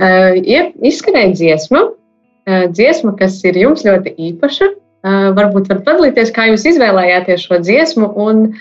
Uh, 0.00 0.36
izskanēja 0.84 1.32
dziesma, 1.36 1.82
uh, 1.92 2.66
dziesma, 2.72 3.14
kas 3.18 3.40
ir 3.48 3.56
jums 3.60 3.84
ļoti 3.86 4.14
īpaša. 4.30 4.68
Uh, 5.02 5.32
varbūt 5.34 5.66
varat 5.72 5.84
padalīties, 5.88 6.30
kā 6.36 6.44
jūs 6.50 6.66
izvēlējāties 6.70 7.48
šo 7.48 7.58
dziesmu, 7.64 8.12
un, 8.22 8.52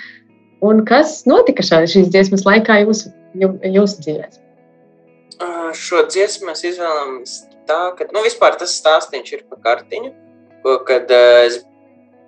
un 0.66 0.80
kas 0.90 1.22
notika 1.30 1.62
šā, 1.62 1.84
šīs 1.92 2.10
dziesmas 2.10 2.48
laikā 2.48 2.80
jūsu, 2.82 3.12
jū- 3.38 3.60
jūsu 3.76 4.02
dzīvēm. 4.08 4.40
Ā, 5.42 5.50
Šo 5.78 6.02
dziesmu 6.10 6.50
mēs 6.50 6.64
izvēlamies 6.68 7.36
tā, 7.70 7.78
ka 7.98 8.08
nu, 8.14 8.24
vispār 8.26 8.58
tas 8.60 8.74
stāstījums 8.82 9.32
ir 9.38 9.44
pa 9.50 9.60
kartiņu. 9.68 10.12
ko- 10.66 10.82
Kad 10.86 11.10
ā, 11.10 11.46
es 11.48 11.62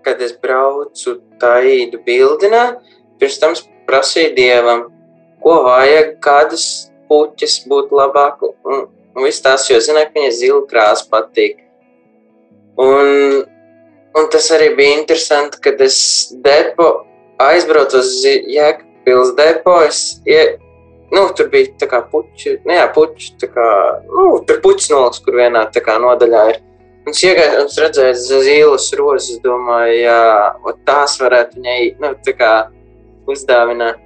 kad 0.06 0.22
es 0.22 0.34
braucu 0.40 1.18
Taidu 1.42 2.02
bildinā, 2.06 2.64
pirms 3.20 3.40
tam 3.42 3.56
prasīju 3.88 4.34
Dievam, 4.38 4.88
ko 5.44 5.60
vajag, 5.68 6.18
kādas 6.24 6.66
puķis 7.12 7.64
būtu 7.70 7.98
labāk, 8.00 8.44
un, 8.44 8.86
un 9.14 9.26
viss 9.28 9.44
tās, 9.44 9.68
jo 9.70 9.80
zināju, 9.84 10.12
ka 10.12 10.20
viņai 10.20 10.36
zila 10.40 10.62
krāsa 10.70 11.08
patīk. 11.12 11.60
Un, 12.80 13.44
un 14.18 14.30
tas 14.34 14.50
arī 14.56 14.72
bija 14.78 15.00
interesanti, 15.02 15.60
kad 15.62 15.82
es 15.84 15.98
depo 16.46 17.04
aizbraucu 17.44 18.00
uz 18.00 18.14
Jēkabpils 18.26 19.34
depo, 19.38 19.78
es, 19.86 20.04
ie, 20.30 20.58
nu, 21.14 21.28
tur 21.38 21.50
bija 21.54 21.74
tā 21.82 21.90
kā 21.92 22.02
puķi, 22.10 22.60
ne 22.68 22.80
jā, 22.80 22.88
puķi, 22.96 23.34
tā 23.42 23.50
kā, 23.54 23.68
nu, 24.10 24.28
tur 24.48 24.62
puķis 24.64 24.92
noliks, 24.94 25.22
kur 25.26 25.38
vienā 25.42 25.66
tā 25.74 25.84
kā 25.86 26.00
nodaļā 26.02 26.46
ir. 26.54 26.62
Un 27.04 27.12
es 27.12 27.78
redzēju 27.82 28.16
zīles 28.46 28.88
rozes, 28.96 29.42
domāju, 29.44 29.98
jā, 30.06 30.20
tās 30.88 31.18
varētu 31.20 31.60
viņai, 31.60 31.80
nu, 32.00 32.14
tā 32.24 32.34
kā 32.38 32.52
uzdāvināt. 33.28 34.00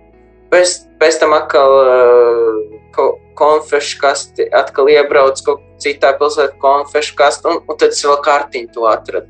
Pēc, 0.49 0.73
pēc 0.97 1.19
tam 1.21 1.35
atkal 1.37 1.73
uh, 1.77 2.59
ko- 2.95 3.17
konfešu 3.37 3.99
kasti, 4.01 4.47
atkal 4.55 4.89
iebrauc 4.89 5.43
kaut 5.45 5.61
citā 5.83 6.13
pilsētā 6.17 6.57
konfešu 6.63 7.17
kasti, 7.19 7.51
un, 7.51 7.61
un 7.67 7.77
tad 7.77 7.93
es 7.93 8.01
vēl 8.07 8.17
kārtiņu 8.25 8.73
to 8.73 8.87
atradu. 8.89 9.29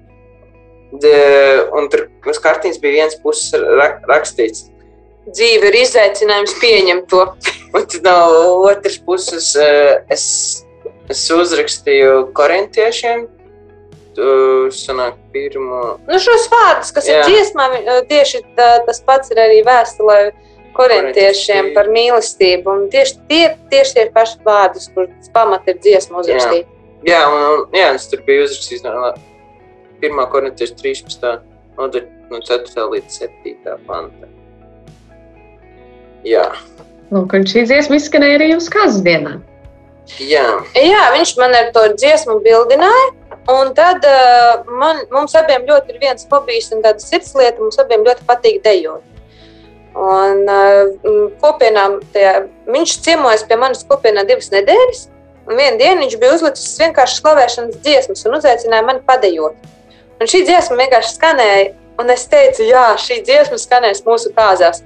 De, 1.03 1.17
un 1.75 1.89
tur 1.91 2.05
uz 2.31 2.39
kartiņas 2.39 2.79
bija 2.79 3.01
viens 3.01 3.17
puses 3.19 3.51
ra 3.57 3.89
rakstīts, 4.07 4.69
Dzīve 5.27 5.67
ir 5.67 5.75
izaicinājums 5.81 6.53
pieņemt 6.61 7.09
to. 7.11 7.23
Un 7.75 7.87
tad 7.91 8.05
no 8.07 8.19
otras 8.63 8.95
puses 9.03 9.49
eh, 9.59 9.97
es, 10.13 10.23
es 11.11 11.23
uzrakstīju 11.35 12.29
korintiešiem. 12.37 13.25
Tu 14.17 14.27
sanāk 14.73 15.13
pirmo. 15.29 15.99
Nu, 16.09 16.17
šos 16.17 16.47
vārdus, 16.49 16.89
kas 16.95 17.05
Jā. 17.05 17.19
ir 17.19 17.27
dziesmā, 17.29 17.67
vi- 17.75 17.83
tieši 18.09 18.39
tā, 18.57 18.69
tas 18.87 18.99
pats 19.05 19.29
ir 19.29 19.37
arī 19.43 19.59
vēstulē 19.67 20.31
korintiešiem 20.73 21.69
par 21.75 21.85
mīlestību. 21.93 22.65
Un 22.65 22.87
tieši 22.89 23.19
tie, 23.29 23.43
tieši 23.69 23.93
tie 23.93 24.05
paši 24.15 24.39
vārdus, 24.45 24.87
kur 24.95 25.05
pamati 25.33 25.69
ir 25.75 25.77
dziesma 25.85 26.23
uzrakstīta. 26.23 26.65
Jā, 27.05 27.21
un, 27.29 27.45
un 27.67 27.77
jā, 27.77 27.91
es 27.93 28.07
tur 28.09 28.23
biju 28.25 28.47
uzrakstījis 28.47 28.83
no 28.87 29.13
pirmā 30.01 30.25
korintieša 30.33 30.75
13. 30.81 31.37
nodaļa 31.77 32.31
no 32.31 32.41
4. 32.41 32.87
līdz 32.95 33.19
7. 33.21 33.77
panta. 33.85 34.27
Jā, 36.25 36.47
Lūk, 37.13 37.37
un 37.37 37.45
šī 37.47 37.63
dziesma 37.69 37.95
izskanēja 38.01 38.39
arī 38.41 38.49
jūsu 38.51 38.73
kārtas 38.73 38.97
dienā. 39.05 39.37
jā. 40.19 40.47
Jā, 40.75 41.03
viņš 41.13 41.37
man 41.37 41.53
ar 41.55 41.69
to 41.71 41.85
dziesmu 41.95 42.41
bildināja. 42.43 43.13
Un 43.47 43.69
tad 43.75 44.03
uh, 44.03 44.65
man, 44.79 45.05
mums 45.11 45.35
abiem 45.39 45.63
ļoti 45.67 45.93
ir 45.93 46.01
viens 46.01 46.27
hobijs 46.31 46.67
un 46.75 46.81
tāda 46.83 46.99
sirdslieta. 46.99 47.61
Mums 47.63 47.79
abiem 47.79 48.03
ļoti 48.03 48.25
patīk 48.27 48.59
dejot. 48.65 49.05
Un, 49.97 50.43
uh, 50.51 51.29
kopienām, 51.41 52.01
tajā, 52.13 52.41
viņš 52.67 52.97
ciemojas 53.05 53.45
pie 53.47 53.57
manas 53.59 53.85
kopienā 53.87 54.25
divas 54.27 54.51
nedēļas. 54.51 55.07
Un 55.47 55.55
vienā 55.55 55.79
dienā 55.79 56.03
viņš 56.03 56.17
bija 56.19 56.35
uzlicis 56.35 56.75
vienkārši 56.81 57.21
slavēšanas 57.21 57.81
dziesmas 57.85 58.25
un 58.27 58.35
uzaicināja 58.35 58.83
mani 58.83 59.03
padejot. 59.07 59.55
Un 60.19 60.27
šī 60.27 60.43
dziesma 60.43 60.75
vienkārši 60.81 61.13
skanēja, 61.15 61.69
un 62.01 62.11
es 62.11 62.25
teicu, 62.27 62.65
jā, 62.67 62.89
šī 62.99 63.21
dziesma 63.23 63.59
skanēs 63.61 64.03
mūsu 64.05 64.33
kāzās. 64.35 64.83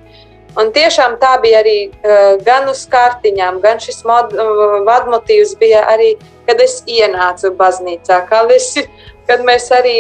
Un 0.60 0.70
tiešām 0.76 1.16
tā 1.18 1.32
bija 1.42 1.64
arī 1.64 1.78
uh, 1.90 2.38
gan 2.46 2.70
uz 2.70 2.84
kārtiņām, 2.92 3.58
gan 3.64 3.82
šis 3.82 4.04
mod, 4.06 4.36
uh, 4.36 4.82
vadmotīvs 4.86 5.56
bija 5.58 5.86
arī, 5.94 6.14
kad 6.48 6.62
es 6.64 6.82
ienācu 6.90 7.54
baznīcā. 7.58 8.22
Kad, 8.30 8.52
es, 8.56 8.74
kad 9.30 9.44
mēs 9.48 9.70
arī 9.76 9.96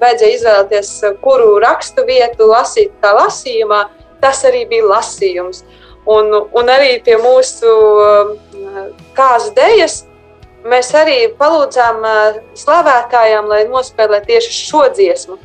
vajadzēja 0.00 0.38
izvēlēties, 0.38 0.92
kuru 1.24 1.56
rakstu 1.62 2.06
vietu 2.08 2.50
lasīt, 2.50 2.94
kā 3.02 3.14
lasījumā, 3.16 3.86
tas 4.22 4.44
arī 4.48 4.64
bija 4.70 4.88
lasījums. 4.90 5.64
Un, 6.06 6.30
un 6.30 6.70
arī 6.70 7.00
pie 7.02 7.16
mūsu 7.18 7.70
kāzu 9.16 9.52
dēļas 9.56 9.98
mēs 10.66 10.92
arī 10.98 11.18
palūdzām 11.38 12.06
slavētājām, 12.58 13.50
lai 13.50 13.64
nospēlē 13.70 14.22
tieši 14.26 14.54
šo 14.54 14.86
dziesmu. 14.94 15.38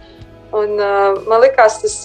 Un, 0.58 0.75
man 0.77 1.41
liekas, 1.41 1.80
tas 1.82 1.95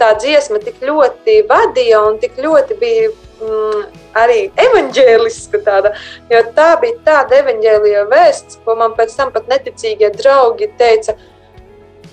tā 0.00 0.12
dziesma 0.20 0.60
tik 0.62 0.80
ļoti 0.84 1.40
vadīja 1.48 2.02
un 2.06 2.18
tik 2.22 2.36
ļoti 2.40 2.76
bija 2.80 3.10
mm, 3.10 3.84
arī 4.22 4.40
evanģēliska. 4.66 5.62
Tāda, 5.66 5.94
jo 6.32 6.42
tā 6.56 6.68
bija 6.82 6.98
tāda 7.06 7.40
evanģēlija 7.42 8.04
vēsts, 8.10 8.60
ko 8.64 8.76
man 8.80 8.94
pēc 8.98 9.16
tam 9.18 9.32
pat 9.34 9.48
neticīgie 9.52 10.12
draugi 10.16 10.70
teica. 10.80 11.16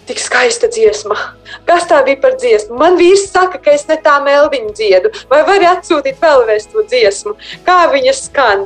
Tik 0.03 0.19
skaista 0.19 0.67
dziesma. 0.67 1.15
Kas 1.63 1.85
tā 1.87 2.01
bija 2.03 2.19
par 2.19 2.33
dziesmu? 2.35 2.75
Man 2.75 2.97
vīrs 2.99 3.29
saka, 3.31 3.55
ka 3.63 3.71
es 3.71 3.85
ne 3.87 3.95
tā 4.03 4.17
meldiņu 4.25 4.73
dziedu. 4.75 5.13
Vai 5.29 5.45
vari 5.47 5.69
atsūtīt 5.69 6.19
vēlreiz 6.19 6.67
to 6.73 6.83
dziesmu? 6.83 7.37
Kā 7.63 7.85
viņa 7.93 8.15
skan? 8.17 8.65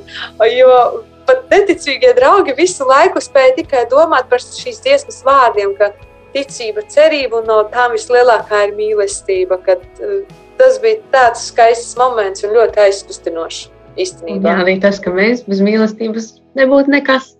Jo 0.50 0.80
pat 1.28 1.46
neticīgie 1.52 2.16
draugi 2.18 2.56
visu 2.58 2.88
laiku 2.88 3.22
spēja 3.22 3.58
tikai 3.60 3.86
domāt 3.92 4.30
par 4.32 4.42
šīs 4.42 4.82
dziesmas 4.82 5.22
vārdiem, 5.28 5.76
ka 5.78 5.92
ticība, 6.34 6.84
cerība 6.92 7.42
un 7.42 7.50
no 7.52 7.62
tām 7.74 7.94
vislielākā 7.96 8.68
ir 8.68 8.76
mīlestība. 8.78 9.60
Kad, 9.66 9.84
uh, 10.02 10.24
tas 10.60 10.78
bija 10.84 11.02
tāds 11.14 11.48
skaists 11.52 11.98
moments 12.00 12.46
un 12.46 12.56
ļoti 12.58 12.84
aizkustinošs 12.88 13.64
Jā, 13.68 14.04
īstenībā. 14.04 14.54
arī 14.64 14.78
tas, 14.82 15.00
ka 15.02 15.14
mēs 15.14 15.46
bez 15.48 15.62
mīlestības 15.66 16.36
nebūtu 16.58 16.94
nekas. 16.94 17.34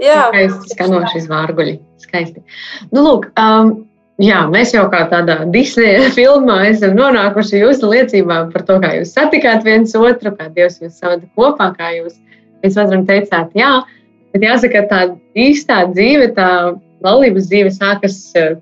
Jā, 0.00 0.28
Skaisti 0.30 0.76
skanoši 0.76 1.18
izvārguļi. 1.22 1.78
Skaisti. 2.00 2.42
Nu, 2.92 3.02
lūk, 3.04 3.26
um, 3.40 3.72
jā, 4.22 4.42
mēs 4.52 4.72
jau 4.76 4.86
kā 4.92 5.04
tādā 5.10 5.42
Disneja 5.52 6.10
filmā 6.18 6.62
esam 6.70 6.94
nonākuši 6.98 7.62
jūsu 7.62 7.90
liecībā 7.92 8.38
par 8.52 8.66
to, 8.68 8.78
kā 8.82 8.94
jūs 8.98 9.14
satikāt 9.16 9.66
viens 9.66 9.96
otru, 9.98 10.34
kā 10.36 10.48
Dievs 10.54 10.80
jūs 10.82 11.00
savada 11.00 11.28
kopā, 11.36 11.72
kā 11.76 11.92
jūs 11.98 12.16
viens 12.62 12.78
otram 12.78 13.04
teicāt 13.08 13.52
jā. 13.58 13.74
Bet 14.32 14.46
jāsaka, 14.46 14.86
tā 14.88 15.00
īstā 15.36 15.82
dzīve, 15.92 16.30
tā 16.38 16.48
laulības 17.04 17.50
dzīve 17.50 17.72
sākas 17.74 18.16
eh, 18.38 18.54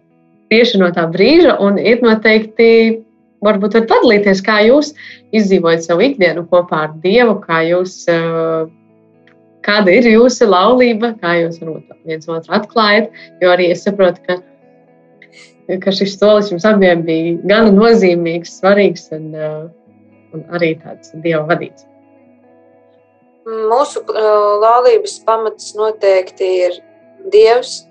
tieši 0.50 0.80
no 0.82 0.88
tā 0.94 1.04
brīža 1.12 1.54
un 1.62 1.78
ir 1.78 2.02
noteikti. 2.02 3.04
Varbūt 3.40 3.76
varat 3.76 3.88
padalīties, 3.88 4.42
kā 4.44 4.58
jūs 4.66 4.92
izdzīvojat 5.36 5.86
savu 5.86 6.04
ikdienu 6.10 6.44
kopā 6.50 6.84
ar 6.88 6.94
Dievu, 7.00 7.38
kā 7.40 7.62
jūs 7.64 8.02
uh, 8.12 8.68
kāda 9.64 9.94
ir 9.96 10.08
jūsu 10.10 10.48
laulība, 10.50 11.14
kā 11.22 11.36
jūs 11.40 11.60
varbūt 11.62 11.94
viens 12.08 12.28
otru 12.28 12.56
atklājat. 12.58 13.10
Jo 13.40 13.52
arī 13.54 13.70
es 13.74 13.84
saprotu, 13.86 14.20
ka, 14.26 14.38
ka 15.80 15.94
šis 15.96 16.18
solis 16.20 16.50
jums 16.52 16.66
abiem 16.68 17.04
bija 17.06 17.36
gan 17.48 17.72
nozīmīgs, 17.76 18.58
svarīgs 18.60 19.08
un, 19.16 19.30
uh, 19.32 19.62
un 20.36 20.44
arī 20.56 20.74
tāds 20.82 21.14
dieva 21.24 21.46
vadīts. 21.48 21.86
mūsu 23.70 24.04
uh, 24.04 24.60
laulības 24.62 25.16
pamats 25.24 25.72
noteikti 25.74 26.50
ir 26.66 26.76
Dievs 27.32 27.82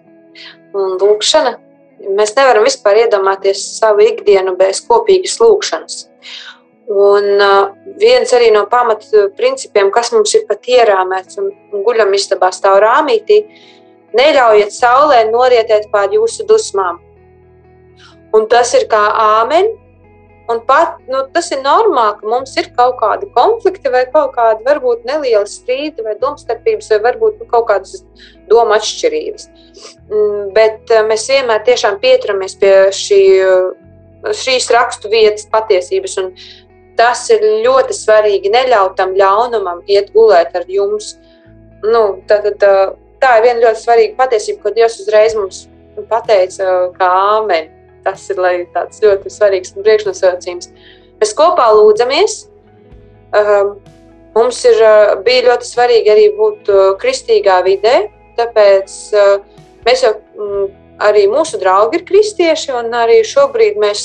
un 0.74 0.96
lūkšana. 1.02 1.58
Mēs 2.00 2.32
nevaram 2.38 2.64
vispār 2.64 3.04
iedomāties 3.04 3.62
savu 3.80 4.06
ikdienu 4.06 4.56
bez 4.60 4.80
kopīgas 4.88 5.36
lūkšanas. 5.42 5.98
Un 6.90 7.28
uh, 7.38 7.74
viens 8.02 8.32
arī 8.34 8.50
no 8.54 8.64
pamatu 8.70 9.28
principiem, 9.38 9.92
kas 9.94 10.10
mums 10.16 10.34
ir 10.34 10.48
pat 10.50 10.66
ierāmēts 10.66 11.38
un, 11.42 11.52
un 11.74 11.84
guļam 11.86 12.16
istabā 12.18 12.50
stāv 12.56 12.80
rāmītī, 12.82 13.44
neļaujiet 14.18 14.74
saulē 14.74 15.20
norietēt 15.30 15.92
pār 15.94 16.10
jūsu 16.16 16.48
dusmām. 16.50 16.98
Un 18.34 18.48
tas 18.50 18.74
ir 18.78 18.88
kā 18.90 19.04
āmen. 19.22 19.70
Un 20.50 20.60
pat, 20.66 20.96
nu, 21.06 21.20
tas 21.34 21.52
ir 21.54 21.60
normāli, 21.62 22.16
ka 22.18 22.30
mums 22.32 22.56
ir 22.58 22.72
kaut 22.74 22.96
kādi 22.98 23.28
konflikti, 23.36 23.92
vai 23.94 24.02
kaut 24.10 24.32
kāda 24.34 24.66
varbūt 24.66 25.04
neliela 25.06 25.46
strīda, 25.46 26.02
vai 26.08 26.16
domstarpības, 26.18 26.90
vai 26.96 27.00
varbūt 27.04 27.44
nu, 27.44 27.50
kaut 27.52 27.68
kādas 27.70 28.00
domu 28.50 28.74
atšķirības. 28.80 29.46
Mm, 30.10 30.48
Bet 30.58 30.90
eh, 30.96 31.06
mēs 31.06 31.28
vienmēr 31.30 31.62
tiešām 31.68 32.00
pieturamies 32.02 32.58
pie 32.58 32.74
šī, 32.98 33.22
eh, 33.46 34.34
šīs 34.42 34.72
rakstu 34.74 35.14
vietas 35.14 35.46
patiesības. 35.54 36.18
Un 36.24 36.34
tas 36.98 37.28
ir 37.30 37.46
ļoti 37.68 37.96
svarīgi. 37.96 38.50
Neļaut 38.58 38.98
tam 38.98 39.14
ļaunumam 39.20 39.86
iet 39.86 40.10
gulēt 40.18 40.58
ar 40.58 40.66
jums. 40.68 41.14
Nu, 41.86 42.24
tā, 42.28 42.42
tā, 42.44 42.58
tā, 42.60 42.76
tā 43.22 43.38
ir 43.38 43.52
viena 43.52 43.68
ļoti 43.68 43.86
svarīga 43.86 44.18
patiesība, 44.24 44.64
ko 44.64 44.74
Dievs 44.76 44.98
uzreiz 45.06 45.38
mums 45.38 45.68
pateica, 46.10 46.90
kā 46.98 47.18
āmen. 47.38 47.76
Tas 48.06 48.26
ir 48.32 48.42
tāds 48.74 49.02
ļoti 49.04 49.32
svarīgs 49.34 49.76
priekšnosacījums. 49.78 50.72
Mēs 51.20 51.36
kopā 51.38 51.70
lūdzamies. 51.76 52.46
Um, 53.36 53.78
Mums 54.36 54.60
ir, 54.68 54.78
uh, 54.78 55.16
bija 55.26 55.48
ļoti 55.48 55.66
svarīgi 55.66 56.12
arī 56.14 56.26
būt 56.38 56.70
uh, 56.70 56.82
kristīgā 57.02 57.58
vidē, 57.66 57.96
tāpēc 58.38 58.94
uh, 59.18 59.64
mēs 59.88 60.04
jau 60.06 60.12
mm, 60.14 60.68
arī 61.10 61.26
mūsu 61.32 61.58
draugi 61.62 62.00
ir 62.00 62.06
kristieši, 62.08 62.72
un 62.78 62.94
arī 62.94 63.20
šobrīd 63.26 63.80
mēs 63.82 64.04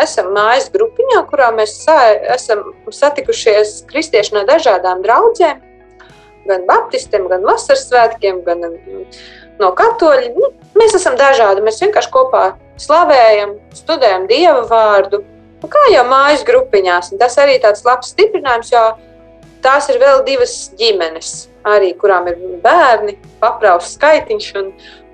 esam 0.00 0.32
mājas 0.34 0.68
grupiņā, 0.74 1.22
kurā 1.30 1.50
mēs 1.54 1.76
sa- 1.84 2.16
esam 2.34 2.64
satikušies 2.90 3.82
kristieši 3.90 4.34
no 4.34 4.44
dažādām 4.48 5.04
draudzēm, 5.04 5.60
gan 6.48 6.64
baptistiem, 6.66 7.28
gan 7.30 7.44
vasaras 7.46 7.86
svētkiem, 7.90 8.42
gan 8.46 8.64
mm, 8.72 9.04
no 9.60 9.72
katoļa. 9.76 10.30
Nu, 10.36 10.52
mēs 10.78 10.96
esam 10.98 11.18
dažādi. 11.18 11.64
Mēs 11.64 11.82
vienkārši 11.82 12.12
kopā 12.14 12.44
slavējam, 12.80 13.58
studējam 13.76 14.28
Dieva 14.30 14.62
vārdu. 14.70 15.22
Nu, 15.58 15.70
kā 15.70 15.88
jau 15.90 16.06
mājas 16.06 16.44
grupiņās. 16.46 17.12
Un 17.12 17.22
tas 17.22 17.38
arī 17.42 17.58
tāds 17.62 17.84
labs 17.86 18.12
stiprinājums, 18.14 18.70
jo 18.72 18.84
tās 19.64 19.88
ir 19.90 19.98
vēl 19.98 20.22
divas 20.26 20.54
ģimenes, 20.78 21.48
arī, 21.66 21.92
kurām 21.98 22.28
ir 22.30 22.38
bērni, 22.62 23.16
paprauts 23.42 23.94
skaitiņš. 23.96 24.50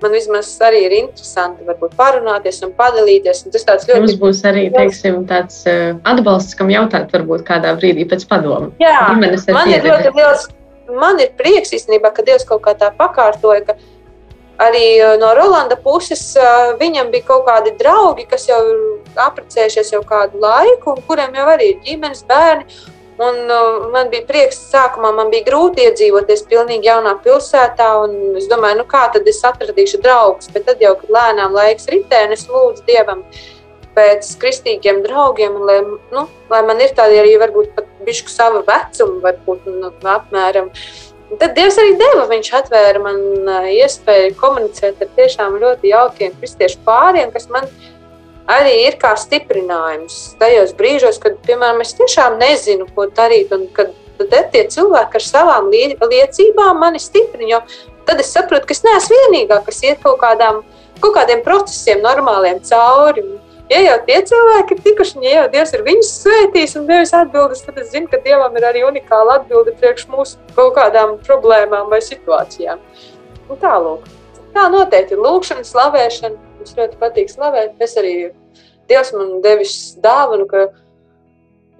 Man 0.03 0.13
vismaz 0.13 0.51
arī 0.61 0.83
ir 0.85 0.93
interesanti 0.99 1.65
varbūt 1.65 1.95
parunāties 1.97 2.59
un 2.67 2.75
padalīties. 2.77 3.45
Un 3.47 3.55
tas 3.55 3.65
ļoti 3.87 4.03
Mums 4.03 4.19
būs 4.21 4.43
arī 4.45 4.67
teiksim, 4.73 5.23
tāds 5.29 5.63
uh, 5.69 5.95
atbalsts, 6.05 6.57
kam 6.59 6.69
jautāt, 6.73 7.09
varbūt 7.15 7.45
kādā 7.47 7.73
brīdī 7.79 8.05
pēc 8.11 8.27
padomu. 8.29 8.69
Jā, 8.83 8.99
man 9.15 9.71
ir 9.71 9.87
liels, 9.87 10.45
man 10.93 11.19
ir 11.23 11.33
prieks 11.39 11.73
īstenībā, 11.73 12.13
ka 12.13 12.25
Dievs 12.27 12.45
kaut 12.45 12.61
kā 12.67 12.75
tā 12.77 12.91
pakārtoja, 12.99 13.63
ka 13.71 13.79
arī 14.61 14.85
uh, 15.03 15.15
no 15.21 15.33
Rolanda 15.37 15.77
puses 15.79 16.21
uh, 16.39 16.73
viņam 16.79 17.11
bija 17.13 17.27
kaut 17.29 17.45
kādi 17.47 17.75
draugi, 17.79 18.27
kas 18.29 18.47
jau 18.49 18.59
ir 18.71 18.83
apprecējušies 19.27 19.93
jau 19.95 20.03
kādu 20.07 20.41
laiku, 20.43 20.95
un 20.95 21.07
kuriem 21.07 21.35
jau 21.35 21.47
arī 21.53 21.73
ir 21.73 21.81
ģimenes 21.87 22.25
bērni. 22.29 22.67
Un, 23.15 23.37
uh, 23.47 23.85
man 23.93 24.09
bija 24.11 24.25
prieks, 24.27 24.57
sākumā 24.73 25.13
man 25.15 25.29
bija 25.31 25.45
grūti 25.47 25.85
iedzīvoties 25.87 26.43
pilnīgi 26.51 26.89
jaunā 26.89 27.13
pilsētā. 27.23 27.89
Es 28.35 28.49
domāju, 28.51 28.81
nu 28.81 28.87
kā 28.91 29.05
tad 29.13 29.27
es 29.31 29.39
atradīšu 29.47 30.01
draugus. 30.03 30.51
Bet 30.51 30.67
tad 30.67 30.83
jau, 30.83 30.97
kad 30.99 31.13
lēnām 31.15 31.55
laiks 31.55 31.87
ritē, 31.91 32.25
un 32.27 32.35
es 32.35 32.43
lūdzu 32.51 32.83
Dievam 32.89 33.23
pēc 33.95 34.33
kristīgiem 34.41 35.01
draugiem, 35.05 35.55
lai, 35.63 35.79
nu, 36.11 36.25
lai 36.51 36.61
man 36.67 36.81
ir 36.83 36.91
tādi 36.97 37.21
arī 37.21 37.37
varbūt 37.39 37.71
pat 37.77 37.87
bišku 38.03 38.31
sava 38.31 38.59
vecuma, 38.67 39.21
varbūt 39.29 39.69
nu, 39.71 39.91
apmēram. 40.11 40.71
Un 41.31 41.39
Tad 41.41 41.55
Dievs 41.57 41.79
arī 41.81 41.95
deva. 41.97 42.27
Viņš 42.29 42.51
atvēra 42.59 43.01
man 43.01 43.19
ā, 43.49 43.59
iespēju 43.81 44.35
komunicēt 44.39 45.01
ar 45.01 45.11
tiešām 45.17 45.57
ļoti 45.61 45.91
jaukiem 45.91 46.35
kristiešu 46.39 46.83
pāriem, 46.85 47.31
kas 47.33 47.49
man 47.49 47.65
arī 48.51 48.75
ir 48.85 48.99
kā 49.01 49.15
stiprinājums 49.17 50.35
tajos 50.41 50.75
brīžos, 50.77 51.17
kad, 51.21 51.39
piemēram, 51.47 51.81
es 51.81 51.95
tiešām 51.97 52.37
nezinu, 52.41 52.85
ko 52.93 53.07
darīt. 53.09 53.53
Un 53.55 53.65
kad 53.73 53.93
tie 54.53 54.63
cilvēki 54.71 55.19
ar 55.19 55.25
savām 55.25 55.71
lie- 55.73 55.97
liecībām 55.97 56.77
mani 56.79 57.01
stiprina, 57.01 57.49
jo 57.49 57.61
tad 58.05 58.21
es 58.21 58.29
saprotu, 58.31 58.67
ka 58.69 58.77
es 58.77 58.83
neesmu 58.85 59.17
vienīgā, 59.23 59.63
kas 59.65 59.81
iet 59.83 60.03
kaut, 60.03 60.19
kādām, 60.21 60.61
kaut 61.01 61.15
kādiem 61.17 61.41
procesiem, 61.43 62.05
normāliem 62.05 62.61
cauri. 62.69 63.25
Ja 63.69 63.79
jau 63.81 63.95
tie 64.05 64.19
cilvēki 64.29 64.75
ir 64.75 64.81
tikuši, 64.85 65.21
ja 65.25 65.31
jau 65.39 65.45
Dievs 65.55 65.71
ir 65.73 65.81
viņus 65.87 66.09
svētījis 66.21 66.75
un 66.77 66.83
devis 66.85 67.13
atbildes, 67.17 67.63
tad 67.65 67.79
es 67.81 67.89
zinu, 67.95 68.05
ka 68.11 68.19
Dievam 68.21 68.53
ir 68.59 68.67
arī 68.67 68.83
unikāla 68.85 69.39
atbilde 69.39 69.73
priekš 69.79 70.05
mūsu 70.13 70.37
kaut 70.53 70.75
kādām 70.77 71.15
problēmām 71.25 71.89
vai 71.89 71.97
situācijām. 72.05 72.83
Un 73.49 73.61
tālāk. 73.61 74.05
Tā 74.53 74.67
noteikti 74.71 75.17
ir 75.17 75.23
lūkšana, 75.25 75.65
slavēšana. 75.65 76.37
Mums 76.59 76.77
ļoti 76.77 76.99
patīk 77.01 77.33
slavēt. 77.33 77.73
Es 77.81 77.97
arī 77.97 78.13
Dievs 78.89 79.11
man 79.17 79.39
devis 79.41 79.73
dāvanu, 80.01 80.45
ka 80.45 80.67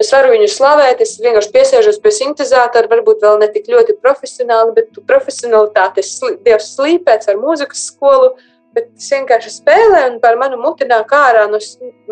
es 0.02 0.10
varu 0.12 0.34
viņu 0.34 0.50
slavēt. 0.50 1.00
Es 1.06 1.14
vienkārši 1.22 1.54
piesēžos 1.54 2.02
pie 2.02 2.12
sintēzatora, 2.18 2.90
varbūt 2.90 3.22
vēl 3.22 3.38
ne 3.44 3.48
tik 3.54 3.70
ļoti 3.70 3.94
profesionāli, 4.02 4.74
bet 4.74 4.90
tu 4.92 5.06
profesionālitāte 5.06 6.02
es 6.02 6.16
sli- 6.18 6.36
Dievs 6.42 6.74
slīpēts 6.74 7.30
ar 7.30 7.38
mūzikas 7.38 7.86
skolu. 7.92 8.34
Bet 8.76 8.90
es 8.92 9.06
vienkārši 9.14 9.54
spēlēju, 9.54 10.10
un 10.12 10.18
par 10.20 10.36
manu 10.40 10.58
muti 10.60 10.84
nāk 10.88 11.12
ārā 11.16 11.46
no 11.48 11.60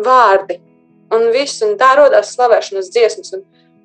vārdi. 0.01 0.57
Un 1.13 1.27
viss, 1.33 1.61
un 1.61 1.75
tā 1.77 1.91
radās 1.99 2.31
slavēšanas 2.33 2.89
dziesmas. 2.93 3.35
Un 3.37 3.43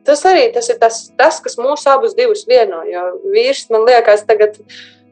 tas 0.08 0.24
arī 0.28 0.46
tas 0.54 0.70
ir 0.72 0.78
tas, 0.80 1.02
tas, 1.18 1.42
kas 1.44 1.58
mūs 1.60 1.84
abus 1.92 2.16
vieno. 2.16 2.80
Jo 2.88 3.04
vīrs 3.34 3.66
man 3.70 3.84
liekas, 3.84 4.24
tagad 4.28 4.56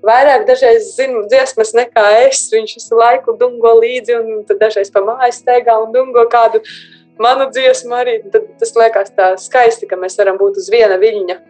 vairāk 0.06 0.46
dažreiz 0.48 0.94
zina 0.96 1.26
dziesmas 1.28 1.74
nekā 1.76 2.06
es. 2.24 2.46
Viņš 2.54 2.74
visu 2.80 2.96
laiku 2.96 3.36
dungo 3.36 3.74
līdzi, 3.82 4.16
un 4.16 4.44
dažreiz 4.48 4.90
pa 4.94 5.04
mājas 5.04 5.42
steigā 5.42 5.76
un 5.82 5.92
dungo 5.92 6.24
kādu 6.32 6.64
manu 7.20 7.50
dziesmu 7.52 8.00
arī. 8.00 8.18
Tad 8.32 8.48
tas 8.62 8.76
liekas 8.80 9.12
tā 9.12 9.32
skaisti, 9.36 9.90
ka 9.90 10.00
mēs 10.00 10.16
varam 10.16 10.40
būt 10.40 10.62
uz 10.62 10.72
viena 10.72 10.96
viļņa. 10.96 11.40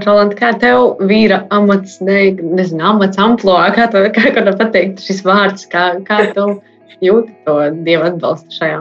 Roland, 0.00 0.32
kā 0.38 0.54
tev 0.56 1.02
vīra 1.04 1.42
amats, 1.52 1.98
ne, 2.00 2.32
nezinu, 2.40 2.80
amats, 2.94 3.20
amploā, 3.20 3.66
kā 3.76 3.88
to 3.92 4.06
kā, 4.14 4.30
kā 4.32 4.44
pateikt, 4.56 5.02
šis 5.04 5.20
vārds, 5.26 5.66
kā, 5.68 5.90
kā 6.06 6.22
tu 6.32 6.46
jūti 7.04 7.34
to 7.44 7.58
Dieva 7.84 8.08
atbalstu 8.08 8.56
šajā? 8.56 8.80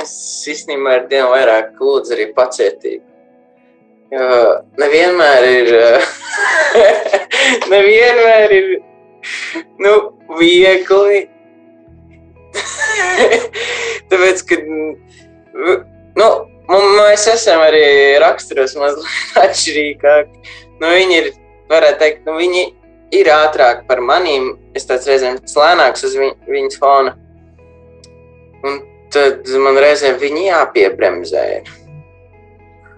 Es 0.00 0.12
īstenībā 0.50 0.96
ar 0.96 1.06
dienu 1.10 1.30
vairāk 1.34 1.78
lūdzu 1.78 2.16
arī 2.16 2.26
pacietību. 2.34 3.04
Jo 4.10 4.26
nevienmēr 4.80 5.46
ir, 5.46 5.68
nevienmēr 7.72 8.54
ir 8.56 8.70
nu, 9.84 9.92
viegli. 10.40 11.26
Tāpēc, 14.10 14.42
ka 14.48 14.58
nu, 14.66 16.30
mums- 16.70 16.98
mēs 16.98 17.26
esam 17.34 17.62
arī 17.64 17.84
raksturos 18.22 18.76
mazliet 18.78 19.38
atšķirīgāki. 19.44 20.44
Nu, 20.80 20.92
viņi 20.94 21.18
ir, 21.18 21.32
varētu 21.70 22.00
teikt, 22.02 22.22
nu, 22.28 22.36
viņi 22.40 22.68
ir 23.20 23.32
ātrāk 23.34 23.84
par 23.88 24.02
manīm. 24.04 24.54
Es 24.76 24.86
tāds 24.88 25.08
reizēm 25.10 25.40
slēnāks 25.50 26.06
uz 26.06 26.16
viņ, 26.18 26.32
viņas 26.48 26.80
fona. 26.80 27.16
Un 28.64 28.80
tad 29.12 29.48
man 29.58 29.78
reizēm 29.80 30.18
viņi 30.20 30.48
jāpiebremzē. 30.48 31.44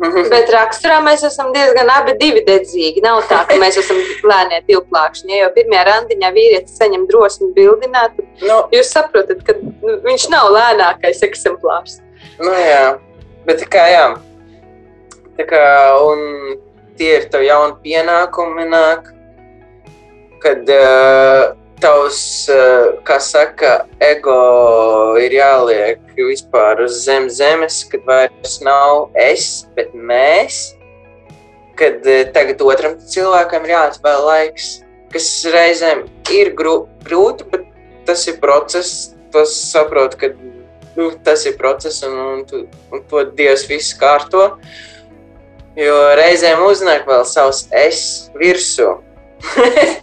Bet 0.32 0.50
raksturā 0.50 0.98
mēs 1.04 1.22
esam 1.26 1.52
diezgan 1.54 1.90
abi 1.94 2.16
dedzīgi. 2.18 3.02
Nav 3.04 3.22
tā, 3.30 3.42
ka 3.46 3.58
mēs 3.60 3.78
esam 3.78 4.00
lēnie 4.26 4.62
divplākšņi. 4.66 5.30
Ja 5.30 5.44
jau 5.44 5.52
pirmajā 5.54 5.84
randiņā 5.88 6.32
vīrietis 6.34 6.74
saņem 6.80 7.06
drosmi 7.10 7.52
bildināt, 7.56 8.16
tad 8.18 8.42
nu, 8.48 8.58
jūs 8.74 8.90
saprotat, 8.96 9.44
ka 9.46 9.54
nu, 9.62 10.00
viņš 10.06 10.28
nav 10.34 10.50
lēnākais 10.56 11.22
eksemplārs. 11.28 12.00
nu, 12.42 12.50
jā, 12.50 12.98
bet 13.46 13.64
kā 13.72 13.86
jā. 13.92 14.04
Tā 15.38 15.46
kā, 15.48 15.64
un 16.04 16.20
tie 17.00 17.16
ir 17.18 17.26
tavi 17.32 17.48
jauni 17.48 17.78
pienākumi, 17.84 18.66
nāk, 18.68 19.08
kad 20.42 20.68
uh, 20.74 21.54
tavs, 21.82 22.20
uh, 22.52 23.00
kā 23.06 23.16
saka, 23.22 23.72
ego 24.02 25.16
ir 25.20 25.34
jāliek 25.34 26.02
vispār 26.18 26.84
uz 26.84 27.00
zem 27.06 27.30
zemes, 27.32 27.82
kad 27.90 28.04
vairs 28.06 28.60
nav 28.64 29.08
es, 29.18 29.64
bet 29.76 29.94
mēs. 29.96 30.62
Kad 31.80 32.04
uh, 32.04 32.22
tagad 32.36 32.62
otram 32.66 32.98
cilvēkam 33.00 33.66
ir 33.66 33.76
jāatvēl 33.76 34.26
laiks, 34.28 34.70
kas 35.14 35.28
reizēm 35.54 36.06
ir 36.32 36.52
grū- 36.58 36.86
grūti, 37.08 37.48
bet 37.50 37.66
tas 38.06 38.28
ir 38.28 38.38
process. 38.42 39.12
Tas 39.32 39.48
saprot, 39.72 40.12
ka 40.20 40.28
nu, 40.96 41.10
tas 41.24 41.44
ir 41.48 41.56
process 41.58 42.02
un, 42.06 42.16
un, 42.18 42.42
tu, 42.48 42.64
un 42.92 43.04
to 43.08 43.24
Dievs 43.36 43.66
viss 43.70 43.96
kārto. 43.98 44.50
Jo 45.78 45.94
reizēm 46.18 46.60
uznāk 46.66 47.06
vēl 47.08 47.24
savs 47.24 47.64
es 47.72 48.02
virsū. 48.36 48.90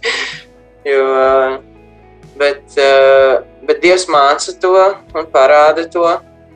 jo, 0.90 1.04
bet, 2.40 2.64
eh, 2.74 3.36
bet 3.68 3.82
Dievs 3.84 4.08
māca 4.10 4.54
to 4.60 4.74
un 5.14 5.30
parāda 5.30 5.86
to, 5.92 6.06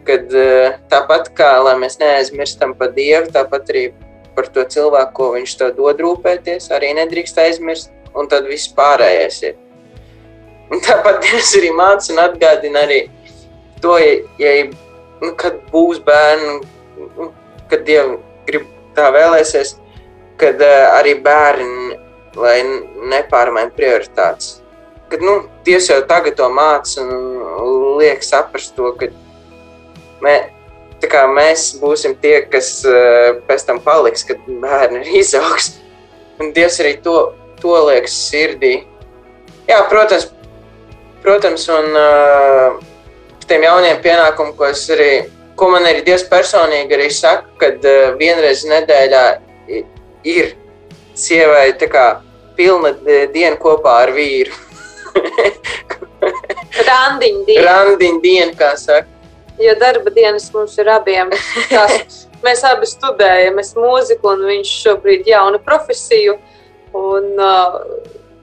kad 0.04 0.34
eh, 0.34 0.78
tāpat 0.90 1.30
kā 1.36 1.52
mēs 1.78 2.00
neaizmirstam 2.02 2.74
par 2.78 2.92
Dievu, 2.96 3.30
tāpat 3.32 3.70
arī 3.70 3.84
par 4.34 4.50
to 4.50 4.64
cilvēku, 4.66 5.12
ko 5.14 5.32
viņš 5.36 5.58
tev 5.60 5.76
dod 5.76 6.00
rūpēties, 6.02 6.72
arī 6.74 6.90
nedrīkst 6.98 7.38
aizmirst, 7.38 7.92
un 8.14 8.26
tad 8.30 8.48
viss 8.50 8.72
pārējais 8.74 9.42
ir. 9.46 9.60
Un 10.72 10.82
tāpat 10.82 11.22
Dievs 11.22 11.54
arī 11.60 11.70
māca 11.76 12.10
un 12.12 12.22
atgādina 12.24 12.82
arī 12.88 13.04
to, 13.84 13.98
ja, 14.00 14.14
ja 14.40 14.54
nu, 15.20 15.34
kad 15.40 15.60
būs 15.72 16.00
bērni, 16.06 16.56
nu, 17.18 17.28
kad 17.70 17.84
Dievs 17.86 18.18
grib 18.48 18.66
tā 18.96 19.10
vēlēsies, 19.14 19.76
kad 20.40 20.60
uh, 20.64 20.96
arī 20.96 21.18
bērni 21.22 22.00
lai 22.36 22.58
nepārmaina 23.10 23.72
prioritātes. 23.74 24.58
Kad, 25.10 25.22
nu, 25.22 25.44
Dievs 25.66 25.88
jau 25.90 26.00
tagad 26.08 26.36
to 26.38 26.48
māca 26.52 27.02
un 27.04 27.98
liek 28.00 28.24
saprast 28.24 28.74
to, 28.76 28.90
ka 28.98 29.10
mē, 30.24 30.34
kā 31.04 31.26
mēs 31.28 31.74
būsim 31.82 32.16
tie, 32.20 32.38
kas 32.50 32.78
uh, 32.88 33.36
pēc 33.48 33.66
tam 33.68 33.80
paliks, 33.84 34.24
kad 34.26 34.40
bērni 34.48 35.02
ir 35.02 35.20
izaugs. 35.20 35.74
Un 36.40 36.50
Dievs 36.56 36.80
arī 36.82 36.96
to, 37.04 37.34
to 37.60 37.76
liek 37.90 38.08
sirdī. 38.10 38.74
Jā, 39.68 39.82
protams, 39.90 40.30
protams 41.22 41.68
un 41.72 42.00
uh, 42.00 42.80
tiem 43.48 43.64
jauniem 43.66 44.00
pienākumiem, 44.04 44.52
ko 44.58 44.68
es 44.68 44.84
arī, 44.92 45.10
ko 45.58 45.70
man 45.72 45.86
arī 45.88 46.04
Dievs 46.06 46.26
personīgi 46.30 46.96
arī 46.96 47.08
saka, 47.14 47.48
kad 47.60 47.88
uh, 47.88 48.12
vienreiz 48.20 48.64
nedēļā 48.68 49.24
ir 50.28 50.54
sievai 51.14 51.72
tā 51.80 51.88
kā 51.90 52.04
pilna 52.56 52.94
eh, 53.06 53.26
diena 53.32 53.58
kopā 53.60 53.98
ar 54.04 54.14
vīru. 54.14 54.54
Randiņa 56.88 57.44
diena. 57.46 57.66
Randiņa 57.68 58.22
diena, 58.22 58.54
kā 58.58 58.72
saka. 58.80 59.10
Jo 59.60 59.76
darba 59.78 60.10
dienas 60.10 60.48
mums 60.54 60.74
ir 60.82 60.90
abiem. 60.90 61.30
Tās, 61.70 62.24
mēs 62.42 62.64
abi 62.66 62.88
studējam, 62.90 63.60
es 63.62 63.74
mūziku, 63.78 64.34
un 64.34 64.48
viņš 64.48 64.74
šobrīd 64.86 65.30
jaunu 65.30 65.62
profesiju 65.62 66.38
Un, 66.94 67.24
uh, 67.38 67.80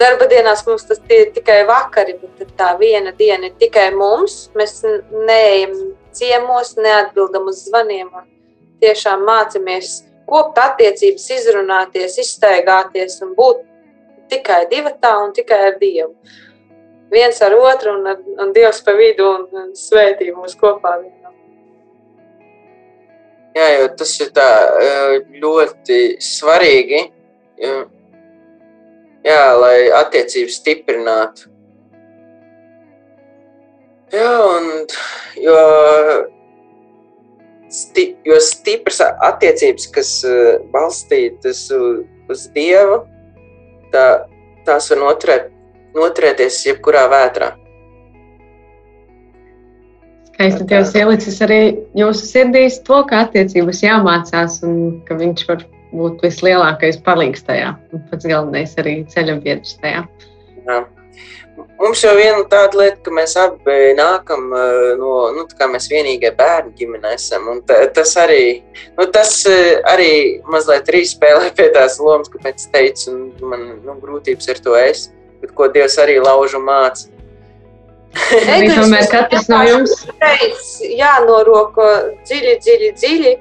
darba 0.01 0.27
dienās 0.29 0.65
mums 0.67 0.85
tas 0.89 1.01
ir 1.13 1.31
tikai 1.35 1.61
vakari, 1.69 2.17
bet 2.39 2.53
tā 2.57 2.73
viena 2.79 3.13
diena 3.17 3.49
ir 3.49 3.57
tikai 3.61 3.89
mums. 3.95 4.49
Mēs 4.57 4.81
neejam 5.29 5.75
ciemos, 6.17 6.75
neatbildam 6.77 7.49
uz 7.51 7.65
zvaniem 7.67 8.09
un 8.09 8.25
tiešām 8.81 9.25
mācāmies 9.27 10.01
kopt 10.29 10.59
attiecības, 10.61 11.27
izrunāties, 11.37 12.17
izstaigāties 12.23 13.19
un 13.25 13.35
būt 13.37 13.65
tikai 14.31 14.63
divatā 14.71 15.15
un 15.25 15.33
tikai 15.35 15.59
ar 15.69 15.79
Dievu. 15.79 16.13
Viens 17.11 17.41
ar 17.43 17.55
otru 17.57 17.97
un, 17.97 18.27
un 18.39 18.53
Dievs 18.55 18.79
pa 18.85 18.95
vidu 18.95 19.27
un, 19.27 19.71
svētī 19.75 20.29
mūs 20.31 20.55
kopā. 20.59 20.95
Jā, 23.51 23.65
jo 23.81 23.89
tas 23.99 24.13
ir 24.23 24.29
tā 24.31 24.47
ļoti 25.43 25.99
svarīgi. 26.23 27.01
Jā, 29.25 29.41
lai 29.53 29.91
attiecības 29.93 30.57
stiprinātu. 30.57 31.49
Jā, 34.11 34.31
un 34.43 34.65
jo 35.39 35.57
sti, 37.71 38.05
jo 38.27 38.39
stipras 38.43 38.99
attiecības, 39.05 39.87
kas 39.95 40.11
uh, 40.27 40.57
balstītas 40.73 41.63
uz, 41.75 42.01
uz 42.31 42.45
Dievu, 42.55 43.03
tā, 43.93 44.05
tās 44.67 44.89
var 44.91 45.01
noturēt, 45.05 45.49
noturēties 45.95 46.59
jebkurā 46.67 47.05
vētrā. 47.11 47.53
Skaisti 50.31 50.65
Dievs 50.67 50.95
ielicis 50.97 51.37
arī 51.45 51.61
jūsu 51.97 52.25
sirdīs 52.25 52.81
to, 52.87 53.03
ka 53.07 53.27
attiecības 53.27 53.83
jāmācās 53.85 54.59
un 54.65 54.75
ka 55.05 55.15
viņš 55.19 55.47
var 55.47 55.63
būt 55.91 56.23
vislielākais 56.25 56.99
palīgs 57.05 57.45
tajā 57.47 57.75
un 57.91 58.01
pats 58.09 58.27
galvenais 58.27 58.73
arī 58.81 59.01
ceļa 59.11 59.37
biedrs 59.43 59.77
tajā. 59.83 60.07
Jā. 60.65 60.81
Mums 61.81 62.01
jau 62.03 62.11
viena 62.15 62.41
tāda 62.49 62.77
lieta, 62.77 62.99
ka 63.05 63.13
mēs 63.13 63.33
abi 63.41 63.77
nākam 63.97 64.47
no, 64.99 65.13
nu, 65.35 65.45
tā 65.49 65.57
kā 65.59 65.67
mēs 65.69 65.89
vienīgie 65.91 66.29
bērni 66.37 66.73
ģimenē 66.77 67.13
esam. 67.17 67.47
Un 67.51 67.61
ta, 67.67 67.79
tas 67.95 68.13
arī, 68.21 68.61
nu, 68.97 69.07
tas 69.13 69.33
arī 69.89 70.11
mazliet 70.49 70.89
arī 70.89 71.01
spēlē 71.09 71.49
pie 71.57 71.71
tās 71.75 71.97
lomas, 72.01 72.29
kāpēc 72.33 72.67
teicu, 72.73 73.15
un 73.15 73.51
man 73.53 73.65
nu, 73.81 73.97
grūtības 74.03 74.53
ar 74.53 74.61
to 74.63 74.77
es, 74.79 75.09
bet 75.41 75.55
ko 75.57 75.69
Dievs 75.73 75.97
arī 76.01 76.19
lauž 76.21 76.55
un 76.59 76.67
māca. 76.69 77.09
Arī 78.11 78.71
tomēr 78.75 79.07
katrs 79.11 79.47
no 79.51 79.61
jums. 79.65 79.93
Jānoroko 81.01 81.87
dziļi, 82.27 82.57
dziļi, 82.63 82.91
dziļi, 82.99 83.35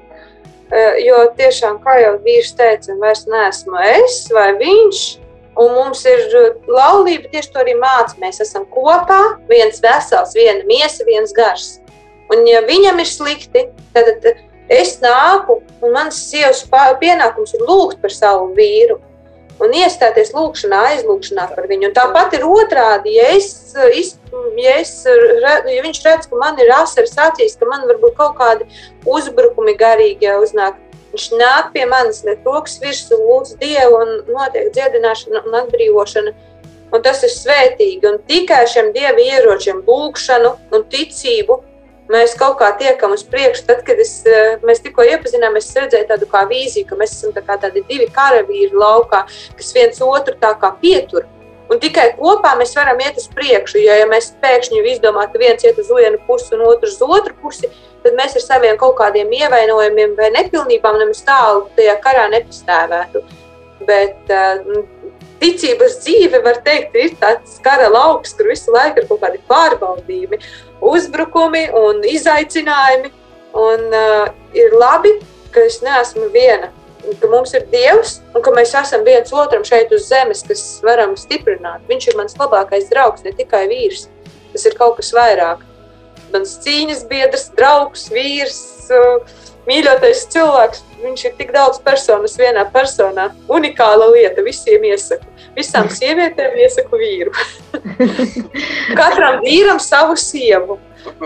jo 1.05 1.23
tiešām, 1.37 1.81
kā 1.83 1.97
jau 2.01 2.13
vīrs 2.23 2.53
teica, 2.55 2.95
vairs 3.01 3.25
neesmu 3.27 3.81
es 3.95 4.23
vai 4.31 4.51
viņš, 4.59 5.01
Un 5.59 5.73
mums 5.75 6.05
ir 6.07 6.21
uh, 6.31 6.53
laulība 6.71 7.27
tieši 7.31 7.51
to 7.51 7.59
arī 7.63 7.75
māca. 7.79 8.15
Mēs 8.21 8.39
esam 8.43 8.63
kopā, 8.71 9.19
viens 9.49 9.81
vesels, 9.83 10.35
viena 10.37 10.63
miesa, 10.67 11.03
viens 11.07 11.33
gars. 11.35 11.73
Un, 12.31 12.45
ja 12.47 12.61
viņam 12.63 13.01
ir 13.03 13.09
slikti, 13.09 13.65
tad 13.91 14.29
es 14.71 14.95
nāku, 15.03 15.59
un 15.83 15.95
mans 15.97 16.15
sievas 16.29 16.63
pienākums 17.01 17.51
ir 17.57 17.65
lūgt 17.67 17.99
par 17.99 18.13
savu 18.15 18.53
vīru. 18.55 19.01
Un 19.61 19.73
iestāties 19.77 20.31
lūgšanā, 20.33 20.77
aizlūgšanā 20.95 21.47
par 21.53 21.67
viņu. 21.69 21.91
Un 21.91 21.97
tāpat 21.97 22.33
ir 22.37 22.45
otrādi, 22.47 23.15
ja, 23.19 23.27
es, 23.37 23.73
ja, 23.77 24.77
es, 24.79 24.95
ja 25.05 25.81
viņš 25.85 25.99
redz, 26.07 26.29
ka 26.31 26.39
man 26.41 26.57
ir 26.61 26.71
asaras 26.73 27.13
acīs, 27.29 27.59
ka 27.59 27.69
man 27.69 27.85
varbūt 27.89 28.15
kaut 28.17 28.39
kādi 28.39 28.65
uzbrukumi 29.05 29.77
garīgi 29.77 30.33
uznāk, 30.41 30.79
Viņš 31.11 31.25
nāk 31.35 31.73
pie 31.73 31.83
manis, 31.91 32.21
liek 32.23 32.45
rokas 32.47 32.77
virsū, 32.79 33.17
lūdz 33.19 33.57
Dievu, 33.59 33.97
un 33.99 34.11
notiek 34.31 34.69
dziedināšana 34.71 35.41
un 35.43 35.57
atbrīvošana. 35.59 36.31
Un 36.91 37.03
tas 37.03 37.19
ir 37.23 37.31
svētīgi. 37.31 38.07
Un 38.07 38.19
tikai 38.27 38.61
šiem 38.67 38.91
dieva 38.95 39.19
ieročiem, 39.19 39.83
lūgšanu 39.87 40.53
un 40.75 40.85
ticību, 40.91 41.57
mēs 42.09 42.33
kaut 42.39 42.57
kā 42.61 42.71
tiekam 42.79 43.13
uz 43.15 43.23
priekšu. 43.27 43.65
Tad, 43.67 43.83
kad 43.87 43.99
es, 43.99 44.23
eh, 44.25 44.57
mēs 44.63 44.81
tikko 44.83 45.03
iepazināmies, 45.03 45.69
es 45.69 45.77
redzēju 45.83 46.07
tādu 46.09 46.29
kā 46.31 46.45
vīziju, 46.49 46.87
ka 46.87 46.95
mēs 46.95 47.17
esam 47.17 47.33
tā 47.33 47.43
tādi 47.59 47.85
divi 47.87 48.07
karavīri 48.07 48.73
laukā, 48.73 49.25
kas 49.57 49.73
viens 49.73 50.01
otru 50.01 50.35
tā 50.39 50.55
kā 50.59 50.73
pietur. 50.81 51.25
Un 51.71 51.79
tikai 51.79 52.17
kopā 52.17 52.57
mēs 52.59 52.75
varam 52.75 52.99
iet 52.99 53.15
uz 53.15 53.29
priekšu. 53.31 53.79
Jo, 53.79 53.93
ja 53.95 54.07
mēs 54.09 54.33
pēkšņi 54.41 54.81
izdomājam, 54.91 55.31
ka 55.31 55.39
viens 55.39 55.63
iet 55.63 55.77
uz 55.79 55.87
vienu 55.87 56.19
pusi 56.27 56.53
un 56.57 56.65
otrs 56.67 56.97
uz 56.99 57.01
otru 57.01 57.33
pusi, 57.41 57.69
tad 58.03 58.17
mēs 58.17 58.35
ar 58.35 58.41
saviem 58.41 58.77
kaut 58.77 58.97
kādiem 58.97 59.31
ievainojumiem 59.31 60.17
vai 60.17 60.31
nepilnībām 60.35 60.99
nemaz 60.99 61.23
tālu 61.23 61.69
tajā 61.77 61.95
karā 62.03 62.27
nepastāvētu. 62.33 63.23
Bet 63.87 64.33
uh, 64.35 64.83
ticības 65.41 66.01
dzīve, 66.03 66.41
var 66.43 66.59
teikt, 66.65 66.97
ir 66.99 67.15
tāds 67.21 67.55
kara 67.63 67.87
lauks, 67.89 68.35
kur 68.37 68.51
visu 68.51 68.73
laiku 68.75 69.01
ir 69.01 69.07
kaut 69.09 69.23
kādi 69.23 69.41
pārbaudījumi, 69.49 70.41
uzbrukumi 70.81 71.67
un 71.77 72.03
izaicinājumi. 72.07 73.11
Un 73.61 73.89
uh, 73.91 74.29
ir 74.55 74.71
labi, 74.79 75.11
ka 75.51 75.65
es 75.67 75.81
neesmu 75.83 76.29
viena, 76.31 76.69
ka 77.19 77.27
mums 77.27 77.51
ir 77.57 77.65
Dievs 77.73 78.21
un 78.31 78.45
ka 78.45 78.53
mēs 78.55 78.71
esam 78.79 79.03
viens 79.03 79.33
otram 79.35 79.65
šeit 79.67 79.91
uz 79.91 80.05
zemes, 80.07 80.45
kas 80.47 80.61
varam 80.87 81.17
stiprināt. 81.19 81.83
Viņš 81.89 82.07
ir 82.07 82.19
mans 82.19 82.39
labākais 82.39 82.87
draugs, 82.93 83.25
ne 83.27 83.35
tikai 83.35 83.65
vīrs. 83.67 84.07
Tas 84.53 84.63
ir 84.69 84.77
kaut 84.79 84.95
kas 85.01 85.11
vairāk 85.15 85.67
mans 86.31 86.55
cīņas 86.63 87.03
biedrs, 87.09 87.49
draugs, 87.57 88.07
vīrs, 88.13 88.59
mīļotais 89.67 90.23
cilvēks. 90.33 90.83
Viņš 91.01 91.25
ir 91.25 91.35
tik 91.39 91.51
daudz 91.55 91.81
personas 91.81 92.37
vienā 92.39 92.63
personā. 92.73 93.29
Unikāla 93.51 94.11
lieta 94.13 94.43
visiem 94.45 94.85
iesaku. 94.91 95.25
Visām 95.57 95.89
sievietēm 95.91 96.57
iesaku 96.61 96.99
vīru. 97.01 97.33
Katram 98.99 99.41
vīram 99.43 99.81
savu 99.81 100.17
sievu, 100.19 100.77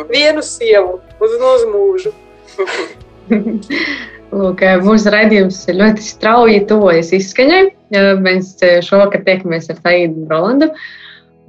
vienu 0.09 0.43
sievu 0.45 0.99
uz, 1.21 1.39
uz 1.53 1.65
mūžu. 1.71 2.13
Lūk, 4.35 4.63
mūsu 4.83 5.11
raidījums 5.13 5.61
ļoti 5.69 6.03
strauji 6.03 6.63
tuvojas 6.69 7.11
izskaņai. 7.15 7.63
Mēs 8.23 8.55
šovakar 8.87 9.23
tiekamies 9.27 9.69
ar 9.71 9.83
Taīdu 9.83 10.25
Rolandu. 10.31 10.71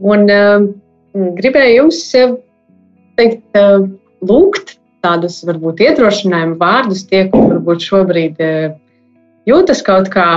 Un, 0.05 0.27
uh, 0.29 0.67
gribēju 1.39 1.79
jums 1.81 2.03
teikt, 3.17 3.57
lūgt 4.27 4.77
tādus 5.07 5.39
varbūt 5.47 5.81
iedrošinājumu 5.87 6.59
vārdus 6.61 7.07
tie, 7.07 7.25
kur 7.31 7.49
varbūt 7.55 7.87
šobrīd 7.87 8.43
jūtas 9.47 9.83
kaut 9.87 10.11
kā, 10.13 10.29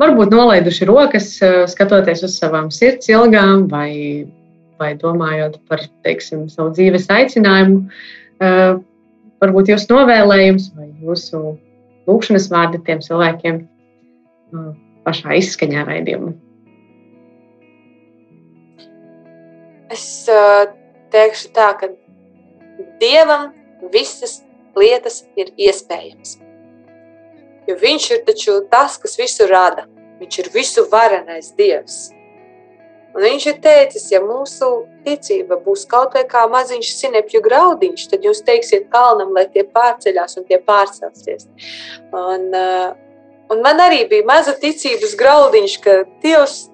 varbūt 0.00 0.32
nolaiduši 0.32 0.88
rokas, 0.88 1.32
skatoties 1.70 2.24
uz 2.26 2.38
savām 2.40 2.70
sirds 2.72 3.10
ilgām 3.12 3.66
vai, 3.70 4.26
vai 4.80 4.94
domājot 4.98 5.60
par 5.68 5.84
teiksim, 6.06 6.48
savu 6.52 6.72
dzīves 6.76 7.10
aicinājumu. 7.12 7.84
Varbūt 9.40 9.72
jūsu 9.72 9.92
novēlējums 9.92 10.70
vai 10.76 10.88
jūsu 11.04 11.42
lūkšanas 12.08 12.48
vārdi 12.52 12.80
tiem 12.86 13.04
cilvēkiem 13.04 13.60
pašā 15.06 15.36
izskaņā 15.38 15.84
raidījumā. 15.88 16.34
Es 19.90 20.04
uh, 20.30 20.68
teikšu 21.10 21.50
tā, 21.56 21.72
ka 21.80 21.88
Dievam 23.00 23.50
visas 23.92 24.40
lietas 24.76 25.24
ir 25.36 25.52
iespējamas. 25.58 26.38
Jo 27.68 27.76
viņš 27.80 28.06
ir 28.14 28.22
taču 28.26 28.60
tas, 28.70 28.96
kas 29.00 29.18
visu 29.18 29.46
rada. 29.50 29.86
Viņš 30.20 30.40
ir 30.42 30.48
visu 30.54 30.84
varenais 30.92 31.52
Dievs. 31.56 32.10
Un 33.10 33.24
viņš 33.24 33.46
ir 33.50 33.56
teicis, 33.64 34.06
ja 34.12 34.20
mūsu 34.22 34.66
ticība 35.04 35.56
būs 35.64 35.86
kaut 35.90 36.14
kā 36.30 36.44
maziņš 36.50 36.90
sinepju 36.94 37.40
graudiņš, 37.42 38.04
tad 38.12 38.26
jūs 38.26 38.44
teiksiet 38.46 38.86
kalnam, 38.92 39.32
lai 39.34 39.48
tie 39.50 39.64
pārceļās 39.66 40.38
un 40.38 40.46
tie 40.46 40.60
pārcelsies. 40.62 41.48
Un, 42.14 42.46
uh, 42.54 42.92
un 43.50 43.64
man 43.64 43.82
arī 43.82 44.04
bija 44.12 44.28
maza 44.28 44.54
ticības 44.54 45.16
graudiņš, 45.18 45.78
ka 45.82 45.96
Dievs 46.22 46.68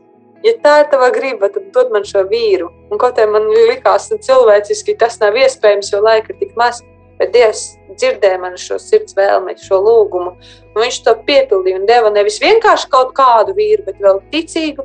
ja 0.45 0.55
tā 0.63 0.75
ir 0.83 0.91
tava 0.93 1.09
griba, 1.15 1.49
tad 1.53 1.71
dod 1.75 1.93
man 1.95 2.05
šo 2.07 2.25
vīru. 2.31 2.69
Un 2.91 3.01
kaut 3.01 3.17
kā 3.17 3.27
man 3.31 3.49
likās, 3.53 4.11
ka 4.13 4.21
cilvēciski 4.29 4.97
tas 5.01 5.19
nav 5.23 5.39
iespējams, 5.41 5.93
jo 5.95 6.03
laika 6.05 6.35
ir 6.35 6.41
tik 6.43 6.55
maz. 6.59 6.83
Bet 7.17 7.33
Dievs 7.33 7.63
dzirdēja 7.95 8.39
manu 8.43 8.59
šo 8.61 8.77
sirds 8.83 9.17
vēlmi, 9.17 9.57
šo 9.63 9.79
lūgumu. 9.85 10.35
Un 10.75 10.83
viņš 10.83 10.99
to 11.07 11.15
piepildīja 11.29 11.81
un 11.81 11.87
deva 11.89 12.11
nevis 12.13 12.41
vienkārši 12.43 12.91
kaut 12.93 13.15
kādu 13.17 13.55
vīru, 13.57 13.87
bet 13.87 14.03
vēl 14.05 14.21
ticīgu, 14.35 14.85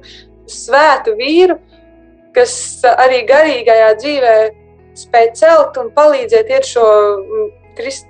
svētu 0.51 1.15
vīru, 1.19 1.57
kas 2.36 2.53
arī 2.91 3.25
garīgajā 3.27 3.89
dzīvē 3.99 4.36
spēj 5.01 5.27
celt 5.39 5.79
un 5.82 5.91
palīdzēt 5.95 6.51
iet 6.51 6.67
šo, 6.67 6.86
krist, 7.77 8.07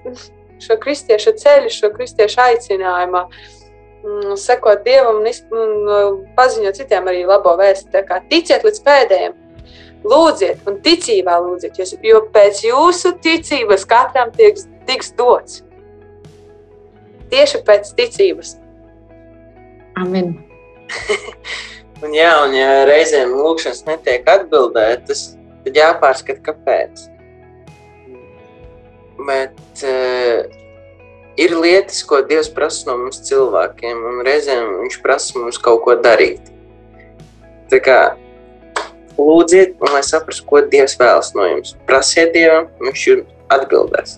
šo 0.61 0.77
kristiešu 0.81 1.33
ceļu, 1.41 1.73
šo 1.73 1.91
kristiešu 1.95 2.41
aicinājumu. 2.45 3.25
Mm, 4.01 4.33
sekot 4.41 4.81
Dievam 4.85 5.19
un, 5.21 5.27
un 5.53 5.73
uh, 5.85 6.05
paziņot 6.37 6.79
citiem 6.79 7.09
arī 7.09 7.21
labo 7.29 7.53
vēstu. 7.59 8.01
Ticiet 8.31 8.65
līdz 8.65 8.81
pēdējiem, 8.85 9.35
lūdziet 10.07 10.63
un 10.69 10.79
ticībā 10.83 11.37
lūdziet, 11.43 11.77
jo 12.05 12.21
pēc 12.33 12.63
jūsu 12.65 13.13
ticības 13.23 13.85
katram 13.89 14.31
tiks, 14.35 14.67
tiks 14.89 15.13
dots. 15.17 15.61
Tieši 17.31 17.61
pēc 17.67 17.93
ticības. 17.95 18.55
Amen. 20.01 20.33
un, 22.03 22.15
jā, 22.15 22.31
un 22.43 22.55
ja 22.57 22.81
reizēm 22.89 23.35
lūkšanas 23.37 23.85
netiek 23.87 24.27
atbildētas, 24.27 25.35
tad 25.65 25.77
jāpārskata, 25.79 26.43
kāpēc. 26.49 27.05
Bet 29.21 29.85
uh, 29.85 30.41
ir 31.39 31.53
lietas, 31.55 32.01
ko 32.07 32.23
Dievs 32.25 32.49
prasa 32.51 32.89
no 32.89 32.97
mums 33.03 33.21
cilvēkiem, 33.27 34.01
un 34.09 34.23
reizēm 34.25 34.79
Viņš 34.81 34.97
prasa 35.03 35.37
mums 35.39 35.61
kaut 35.61 35.83
ko 35.85 35.95
darīt. 36.01 36.49
Tā 37.71 37.79
kā 37.79 37.99
lūdziet, 39.17 39.75
un 39.81 39.95
lai 39.95 40.03
saprastu, 40.05 40.45
ko 40.47 40.63
Dievs 40.71 40.97
vēlas 40.99 41.33
no 41.37 41.47
jums. 41.49 41.75
Prasiet 41.89 42.33
Dievam, 42.35 42.69
Viņš 42.83 43.05
jums 43.09 43.37
atbildēs. 43.51 44.17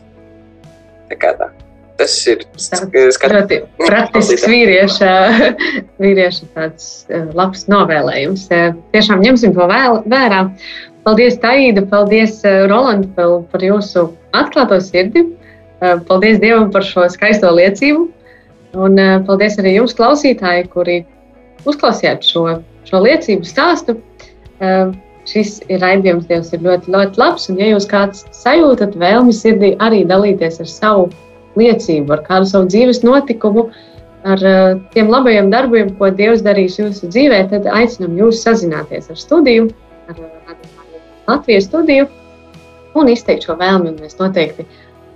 Tā 1.09 1.19
kā 1.19 1.33
tā. 1.39 1.49
Tas 1.99 2.15
ir 2.25 2.41
skats, 2.57 3.19
ļoti 3.29 3.59
praktisks 3.89 4.47
vīrieša, 4.49 5.11
vīrieša 6.01 6.49
tāds 6.55 6.87
eh, 7.09 7.27
labs 7.37 7.67
novēlējums. 7.69 8.47
Eh, 8.49 8.73
tiešām 8.95 9.21
ņemsim 9.23 9.53
to 9.53 9.67
vērā. 9.69 10.41
Paldies, 11.03 11.37
Taīda, 11.43 11.85
paldies, 11.91 12.39
eh, 12.47 12.63
Roland, 12.71 13.11
par, 13.17 13.43
par 13.51 13.65
jūsu 13.65 14.07
atklāto 14.33 14.79
sirdi. 14.81 15.27
Paldies 16.07 16.37
Dievam 16.39 16.69
par 16.71 16.85
šo 16.87 17.03
skaisto 17.11 17.49
liecību. 17.51 18.07
Un 18.73 19.01
paldies 19.27 19.57
arī 19.61 19.75
jums, 19.75 19.93
klausītāji, 19.97 20.69
kuri 20.71 21.01
uzklausījāt 21.69 22.23
šo, 22.25 22.45
šo 22.87 23.01
liecību 23.03 23.45
stāstu. 23.45 23.97
Šis 25.29 25.61
raidījums, 25.79 26.27
Dievs 26.27 26.51
ir 26.51 26.63
ļoti, 26.65 26.91
ļoti 26.91 27.21
labs. 27.21 27.47
Un, 27.49 27.59
ja 27.61 27.69
jūs 27.71 27.87
kāds 27.87 28.25
sajūtat 28.35 28.97
vēlmi 28.99 29.31
sirdī 29.35 29.71
arī 29.83 30.03
dalīties 30.07 30.59
ar 30.59 30.67
savu 30.67 31.05
liecību, 31.59 32.11
ar 32.11 32.23
kādu 32.27 32.49
savu 32.49 32.67
dzīves 32.71 33.03
notikumu, 33.05 33.69
ar 34.27 34.43
uh, 34.47 34.81
tiem 34.95 35.11
labajiem 35.11 35.51
darbiem, 35.53 35.93
ko 35.99 36.09
Dievs 36.11 36.43
darīs 36.43 36.75
jūsu 36.79 37.07
dzīvē, 37.11 37.39
tad 37.51 37.67
aicinām 37.71 38.17
jūs 38.19 38.41
sazināties 38.43 39.09
ar 39.11 39.19
studiju, 39.19 39.69
ar, 40.11 40.19
ar 40.51 40.57
Latvijas 41.29 41.69
studiju 41.69 42.09
un 42.99 43.11
izteikt 43.11 43.47
šo 43.47 43.55
vēlmi. 43.59 43.95
Mēs 44.01 44.19
noteikti 44.19 44.65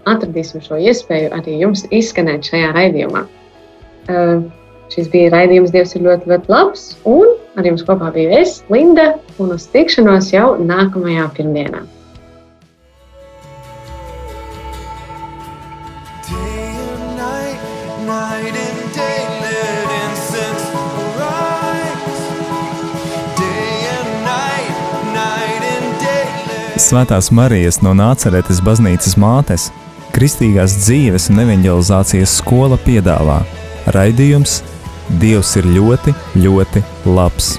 atradīsim 0.08 0.64
šo 0.64 0.80
iespēju 0.80 1.34
arī 1.36 1.58
jums 1.60 1.84
izskanēt 1.92 2.48
šajā 2.48 2.72
raidījumā. 2.78 3.26
Uh, 4.08 4.48
šis 4.94 5.12
bija 5.12 5.34
raidījums, 5.36 5.76
Dievs 5.76 5.98
ir 5.98 6.08
ļoti, 6.08 6.32
ļoti 6.32 6.54
labs, 6.54 6.88
un 7.04 7.36
ar 7.58 7.66
jums 7.66 7.84
kopā 7.86 8.12
biju 8.14 8.34
es, 8.38 8.62
Linda, 8.70 9.16
un 9.42 9.54
uz 9.56 9.66
tikšanos 9.74 10.32
jau 10.34 10.56
nākamajā 10.62 11.28
pirmdienā. 11.38 11.84
Svētās 26.88 27.34
Marijas 27.36 27.82
no 27.84 27.92
Nāceretes 27.98 28.62
baznīcas 28.64 29.18
mātes, 29.20 29.66
Kristīgās 30.16 30.78
dzīves 30.86 31.28
un 31.34 31.42
evanģelizācijas 31.44 32.38
skola 32.40 32.78
piedāvā 32.86 33.42
raidījums 33.92 34.62
Dievs 35.08 35.56
ir 35.60 35.70
ļoti, 35.72 36.14
ļoti 36.36 36.84
labs. 37.08 37.56